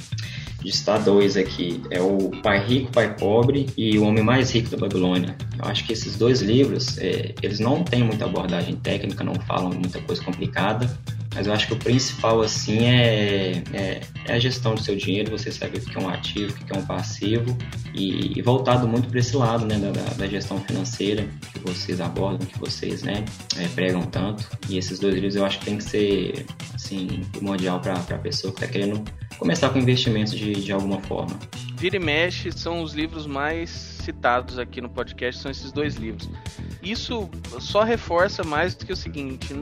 listar 0.61 1.03
dois 1.03 1.37
aqui. 1.37 1.81
É 1.89 2.01
o 2.01 2.31
Pai 2.41 2.65
Rico, 2.65 2.91
Pai 2.91 3.15
Pobre 3.15 3.67
e 3.77 3.97
O 3.97 4.03
Homem 4.03 4.23
Mais 4.23 4.51
Rico 4.51 4.69
da 4.69 4.77
Babilônia. 4.77 5.35
Eu 5.57 5.65
acho 5.69 5.85
que 5.85 5.93
esses 5.93 6.15
dois 6.15 6.41
livros, 6.41 6.97
é, 6.97 7.33
eles 7.41 7.59
não 7.59 7.83
têm 7.83 8.03
muita 8.03 8.25
abordagem 8.25 8.75
técnica, 8.75 9.23
não 9.23 9.35
falam 9.35 9.71
muita 9.71 10.01
coisa 10.01 10.21
complicada, 10.23 10.89
mas 11.35 11.45
eu 11.45 11.53
acho 11.53 11.67
que 11.67 11.73
o 11.73 11.77
principal, 11.77 12.41
assim, 12.41 12.85
é, 12.85 13.63
é, 13.71 14.01
é 14.25 14.33
a 14.33 14.39
gestão 14.39 14.73
do 14.73 14.81
seu 14.81 14.95
dinheiro, 14.95 15.31
você 15.31 15.51
saber 15.51 15.77
o 15.77 15.81
que 15.81 15.97
é 15.97 16.01
um 16.01 16.09
ativo, 16.09 16.53
o 16.53 16.65
que 16.65 16.75
é 16.75 16.77
um 16.77 16.85
passivo, 16.85 17.55
e, 17.93 18.37
e 18.37 18.41
voltado 18.41 18.87
muito 18.87 19.07
para 19.07 19.19
esse 19.19 19.35
lado, 19.37 19.65
né, 19.65 19.77
da, 19.77 19.91
da, 19.91 20.27
gestão 20.27 20.59
financeira 20.61 21.27
que 21.53 21.59
vocês 21.59 22.01
abordam, 22.01 22.47
que 22.47 22.57
vocês, 22.59 23.03
né, 23.03 23.23
é, 23.57 23.67
pregam 23.69 24.01
tanto. 24.01 24.49
E 24.67 24.77
esses 24.77 24.99
dois 24.99 25.13
livros 25.13 25.35
eu 25.35 25.45
acho 25.45 25.59
que 25.59 25.65
tem 25.65 25.77
que 25.77 25.83
ser, 25.83 26.45
assim, 26.73 27.21
primordial 27.31 27.79
para 27.79 27.93
a 27.93 28.17
pessoa 28.17 28.51
que 28.51 28.63
está 28.63 28.71
querendo 28.71 29.03
começar 29.39 29.69
com 29.69 29.79
investimentos 29.79 30.33
de, 30.33 30.53
de 30.53 30.71
alguma 30.71 30.99
forma. 31.01 31.39
Vira 31.75 31.95
e 31.95 31.99
mexe 31.99 32.51
são 32.51 32.83
os 32.83 32.93
livros 32.93 33.25
mais 33.25 33.69
citados 33.69 34.59
aqui 34.59 34.81
no 34.81 34.89
podcast, 34.89 35.41
são 35.41 35.49
esses 35.49 35.71
dois 35.71 35.95
livros. 35.95 36.29
Isso 36.83 37.29
só 37.59 37.83
reforça 37.83 38.43
mais 38.43 38.75
do 38.75 38.85
que 38.85 38.91
o 38.91 38.95
seguinte: 38.95 39.53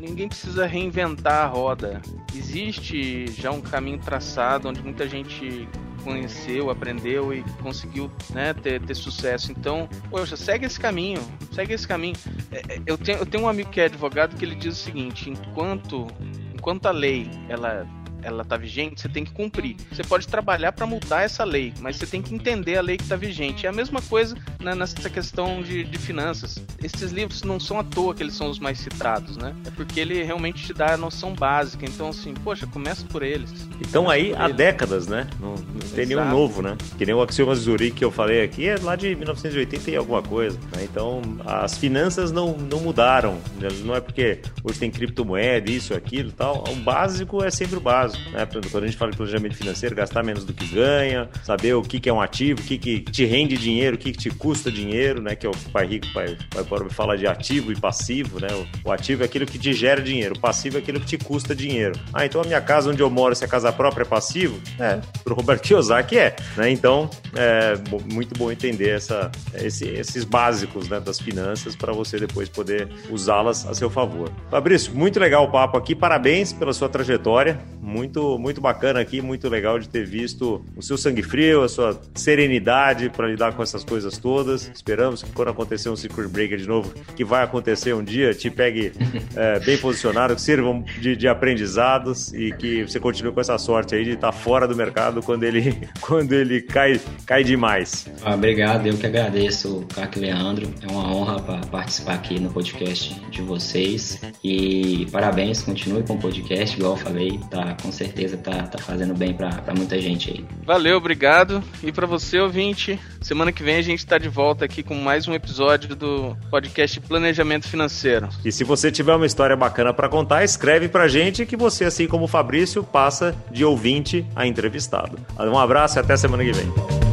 ninguém 0.00 0.28
precisa 0.28 0.66
reinventar 0.66 1.44
a 1.44 1.46
roda. 1.46 2.02
Existe 2.34 3.30
já 3.30 3.52
um 3.52 3.60
caminho 3.60 3.98
traçado 3.98 4.68
onde 4.68 4.82
muita 4.82 5.08
gente 5.08 5.68
conheceu, 6.02 6.70
aprendeu 6.70 7.32
e 7.32 7.42
conseguiu 7.62 8.10
né, 8.30 8.54
ter, 8.54 8.80
ter 8.80 8.94
sucesso. 8.94 9.52
Então, 9.52 9.88
poxa, 10.08 10.36
segue 10.36 10.66
esse 10.66 10.80
caminho, 10.80 11.20
segue 11.52 11.74
esse 11.74 11.86
caminho. 11.86 12.16
É, 12.50 12.58
é, 12.74 12.82
eu 12.86 12.96
tenho, 12.96 13.18
eu 13.18 13.26
tenho 13.26 13.44
um 13.44 13.48
amigo 13.48 13.70
que 13.70 13.80
é 13.80 13.84
advogado 13.84 14.36
que 14.36 14.44
ele 14.44 14.54
diz 14.54 14.76
o 14.78 14.82
seguinte: 14.82 15.30
enquanto, 15.30 16.06
enquanto 16.54 16.86
a 16.86 16.90
lei 16.90 17.30
ela 17.48 17.86
ela 18.22 18.44
tá 18.44 18.56
vigente, 18.56 19.00
você 19.00 19.08
tem 19.08 19.24
que 19.24 19.32
cumprir. 19.32 19.76
Você 19.92 20.02
pode 20.02 20.26
trabalhar 20.26 20.72
para 20.72 20.86
mudar 20.86 21.22
essa 21.22 21.44
lei, 21.44 21.72
mas 21.80 21.96
você 21.96 22.06
tem 22.06 22.22
que 22.22 22.34
entender 22.34 22.76
a 22.76 22.80
lei 22.80 22.96
que 22.96 23.02
está 23.02 23.16
vigente. 23.16 23.66
É 23.66 23.68
a 23.68 23.72
mesma 23.72 24.00
coisa 24.02 24.36
né, 24.60 24.74
nessa 24.74 25.08
questão 25.08 25.62
de, 25.62 25.84
de, 25.84 25.98
finanças. 25.98 26.62
Esses 26.82 27.12
livros 27.12 27.42
não 27.42 27.60
são 27.60 27.78
à 27.78 27.84
toa 27.84 28.14
que 28.14 28.22
eles 28.22 28.34
são 28.34 28.48
os 28.48 28.58
mais 28.58 28.78
citados, 28.78 29.36
né? 29.36 29.54
É 29.66 29.70
porque 29.70 30.00
ele 30.00 30.22
realmente 30.22 30.64
te 30.64 30.74
dá 30.74 30.94
a 30.94 30.96
noção 30.96 31.34
básica. 31.34 31.84
Então, 31.84 32.08
assim, 32.08 32.34
poxa, 32.34 32.66
começa 32.66 33.04
por 33.06 33.22
eles. 33.22 33.50
Então 33.80 34.08
aí 34.08 34.34
há 34.36 34.44
eles. 34.44 34.56
décadas, 34.56 35.06
né? 35.06 35.26
Não, 35.40 35.54
não 35.54 35.88
tem 35.94 36.06
nenhum 36.06 36.28
novo, 36.28 36.62
né? 36.62 36.76
Que 36.98 37.06
nem 37.06 37.14
o 37.14 37.22
Axioma 37.22 37.54
Zurich 37.54 37.96
que 37.96 38.04
eu 38.04 38.10
falei 38.10 38.42
aqui 38.42 38.68
é 38.68 38.76
lá 38.80 38.96
de 38.96 39.14
1980 39.14 39.90
e 39.90 39.96
alguma 39.96 40.22
coisa. 40.22 40.58
Né? 40.74 40.84
Então, 40.84 41.22
as 41.44 41.76
finanças 41.76 42.32
não, 42.32 42.56
não 42.56 42.80
mudaram. 42.80 43.38
Não 43.84 43.94
é 43.94 44.00
porque 44.00 44.40
hoje 44.64 44.78
tem 44.78 44.90
criptomoeda, 44.90 45.70
isso, 45.70 45.94
aquilo 45.94 46.32
tal. 46.32 46.64
O 46.68 46.76
básico 46.76 47.42
é 47.42 47.50
sempre 47.50 47.76
o 47.76 47.80
básico 47.80 48.09
prazo, 48.10 48.18
né? 48.30 48.46
Quando 48.70 48.84
a 48.84 48.86
gente 48.86 48.96
fala 48.96 49.10
de 49.10 49.16
planejamento 49.16 49.56
financeiro, 49.56 49.94
gastar 49.94 50.22
menos 50.22 50.44
do 50.44 50.52
que 50.52 50.66
ganha, 50.66 51.28
saber 51.42 51.74
o 51.74 51.82
que, 51.82 52.00
que 52.00 52.08
é 52.08 52.12
um 52.12 52.20
ativo, 52.20 52.60
o 52.60 52.64
que, 52.64 52.78
que 52.78 53.00
te 53.00 53.24
rende 53.24 53.56
dinheiro, 53.56 53.96
o 53.96 53.98
que, 53.98 54.12
que 54.12 54.18
te 54.18 54.30
custa 54.30 54.70
dinheiro, 54.70 55.22
né? 55.22 55.34
Que 55.34 55.46
é 55.46 55.50
o 55.50 55.56
pai 55.72 55.86
rico, 55.86 56.06
pai, 56.12 56.36
pai 56.50 56.64
pobre 56.64 56.90
fala 56.90 57.16
de 57.16 57.26
ativo 57.26 57.72
e 57.72 57.76
passivo, 57.78 58.40
né? 58.40 58.48
O, 58.52 58.88
o, 58.88 58.92
ativo 58.92 59.22
é 59.22 59.26
aquilo 59.26 59.46
que 59.46 59.58
te 59.58 59.72
gera 59.72 60.00
dinheiro, 60.00 60.34
o 60.36 60.40
passivo 60.40 60.76
é 60.76 60.80
aquilo 60.80 61.00
que 61.00 61.06
te 61.06 61.18
custa 61.18 61.54
dinheiro. 61.54 61.98
Ah, 62.12 62.24
então 62.24 62.40
a 62.40 62.44
minha 62.44 62.60
casa 62.60 62.90
onde 62.90 63.02
eu 63.02 63.10
moro, 63.10 63.34
se 63.34 63.44
a 63.44 63.48
casa 63.48 63.72
própria 63.72 64.02
é 64.02 64.06
passivo? 64.06 64.60
É, 64.78 65.00
pro 65.24 65.34
Roberto 65.34 65.62
Kiyosaki 65.62 66.18
é, 66.18 66.36
né? 66.56 66.70
Então, 66.70 67.08
é 67.36 67.74
muito 68.12 68.36
bom 68.38 68.50
entender 68.50 68.90
essa, 68.90 69.30
esse, 69.54 69.86
esses 69.86 70.24
básicos 70.24 70.88
né, 70.88 71.00
das 71.00 71.20
finanças 71.20 71.76
para 71.76 71.92
você 71.92 72.18
depois 72.18 72.48
poder 72.48 72.88
usá-las 73.10 73.66
a 73.66 73.74
seu 73.74 73.90
favor. 73.90 74.30
Fabrício, 74.50 74.94
muito 74.94 75.18
legal 75.18 75.44
o 75.44 75.50
papo 75.50 75.76
aqui, 75.76 75.94
parabéns 75.94 76.52
pela 76.52 76.72
sua 76.72 76.88
trajetória, 76.88 77.60
muito 77.80 77.99
muito, 78.00 78.38
muito 78.38 78.62
bacana 78.62 78.98
aqui, 78.98 79.20
muito 79.20 79.46
legal 79.46 79.78
de 79.78 79.86
ter 79.86 80.06
visto 80.06 80.64
o 80.74 80.82
seu 80.82 80.96
sangue 80.96 81.22
frio, 81.22 81.62
a 81.62 81.68
sua 81.68 82.00
serenidade 82.14 83.10
para 83.10 83.28
lidar 83.28 83.52
com 83.52 83.62
essas 83.62 83.84
coisas 83.84 84.16
todas. 84.16 84.70
Esperamos 84.74 85.22
que 85.22 85.30
quando 85.32 85.48
acontecer 85.48 85.90
um 85.90 85.96
Secret 85.96 86.28
Breaker 86.28 86.56
de 86.56 86.66
novo, 86.66 86.94
que 87.14 87.22
vai 87.22 87.44
acontecer 87.44 87.94
um 87.94 88.02
dia, 88.02 88.32
te 88.32 88.50
pegue 88.50 88.92
é, 89.36 89.60
bem 89.60 89.76
posicionado, 89.76 90.34
que 90.34 90.40
sirvam 90.40 90.82
de, 90.98 91.14
de, 91.14 91.28
aprendizados 91.28 92.32
e 92.32 92.52
que 92.52 92.84
você 92.84 92.98
continue 92.98 93.32
com 93.32 93.40
essa 93.40 93.58
sorte 93.58 93.94
aí 93.94 94.02
de 94.02 94.12
estar 94.12 94.32
fora 94.32 94.66
do 94.66 94.74
mercado 94.74 95.22
quando 95.22 95.44
ele, 95.44 95.78
quando 96.00 96.32
ele 96.32 96.62
cai, 96.62 96.98
cai 97.26 97.44
demais. 97.44 98.06
Ah, 98.24 98.34
obrigado, 98.34 98.86
eu 98.86 98.96
que 98.96 99.04
agradeço, 99.04 99.84
Caco 99.94 100.18
Leandro. 100.18 100.72
É 100.80 100.90
uma 100.90 101.14
honra 101.14 101.38
participar 101.70 102.14
aqui 102.14 102.40
no 102.40 102.50
podcast 102.50 103.20
de 103.30 103.42
vocês. 103.42 104.18
E 104.42 105.06
parabéns, 105.12 105.60
continue 105.60 106.02
com 106.02 106.14
o 106.14 106.18
podcast, 106.18 106.74
igual 106.78 106.92
eu 106.92 106.96
falei, 106.96 107.38
tá 107.50 107.76
com 107.82 107.89
com 107.90 107.96
certeza 107.96 108.36
tá, 108.36 108.62
tá 108.62 108.78
fazendo 108.78 109.14
bem 109.14 109.34
para 109.34 109.74
muita 109.76 110.00
gente 110.00 110.30
aí. 110.30 110.44
Valeu, 110.64 110.96
obrigado. 110.96 111.60
E 111.82 111.90
para 111.90 112.06
você, 112.06 112.38
ouvinte, 112.38 112.98
semana 113.20 113.50
que 113.50 113.64
vem 113.64 113.76
a 113.76 113.82
gente 113.82 114.06
tá 114.06 114.16
de 114.16 114.28
volta 114.28 114.64
aqui 114.64 114.80
com 114.80 114.94
mais 114.94 115.26
um 115.26 115.34
episódio 115.34 115.96
do 115.96 116.36
podcast 116.50 117.00
Planejamento 117.00 117.68
Financeiro. 117.68 118.28
E 118.44 118.52
se 118.52 118.62
você 118.62 118.92
tiver 118.92 119.14
uma 119.14 119.26
história 119.26 119.56
bacana 119.56 119.92
para 119.92 120.08
contar, 120.08 120.44
escreve 120.44 120.88
pra 120.88 121.08
gente 121.08 121.44
que 121.44 121.56
você, 121.56 121.84
assim 121.84 122.06
como 122.06 122.24
o 122.24 122.28
Fabrício, 122.28 122.84
passa 122.84 123.34
de 123.50 123.64
ouvinte 123.64 124.24
a 124.36 124.46
entrevistado. 124.46 125.18
Um 125.36 125.58
abraço 125.58 125.98
e 125.98 126.00
até 126.00 126.16
semana 126.16 126.44
que 126.44 126.52
vem. 126.52 127.09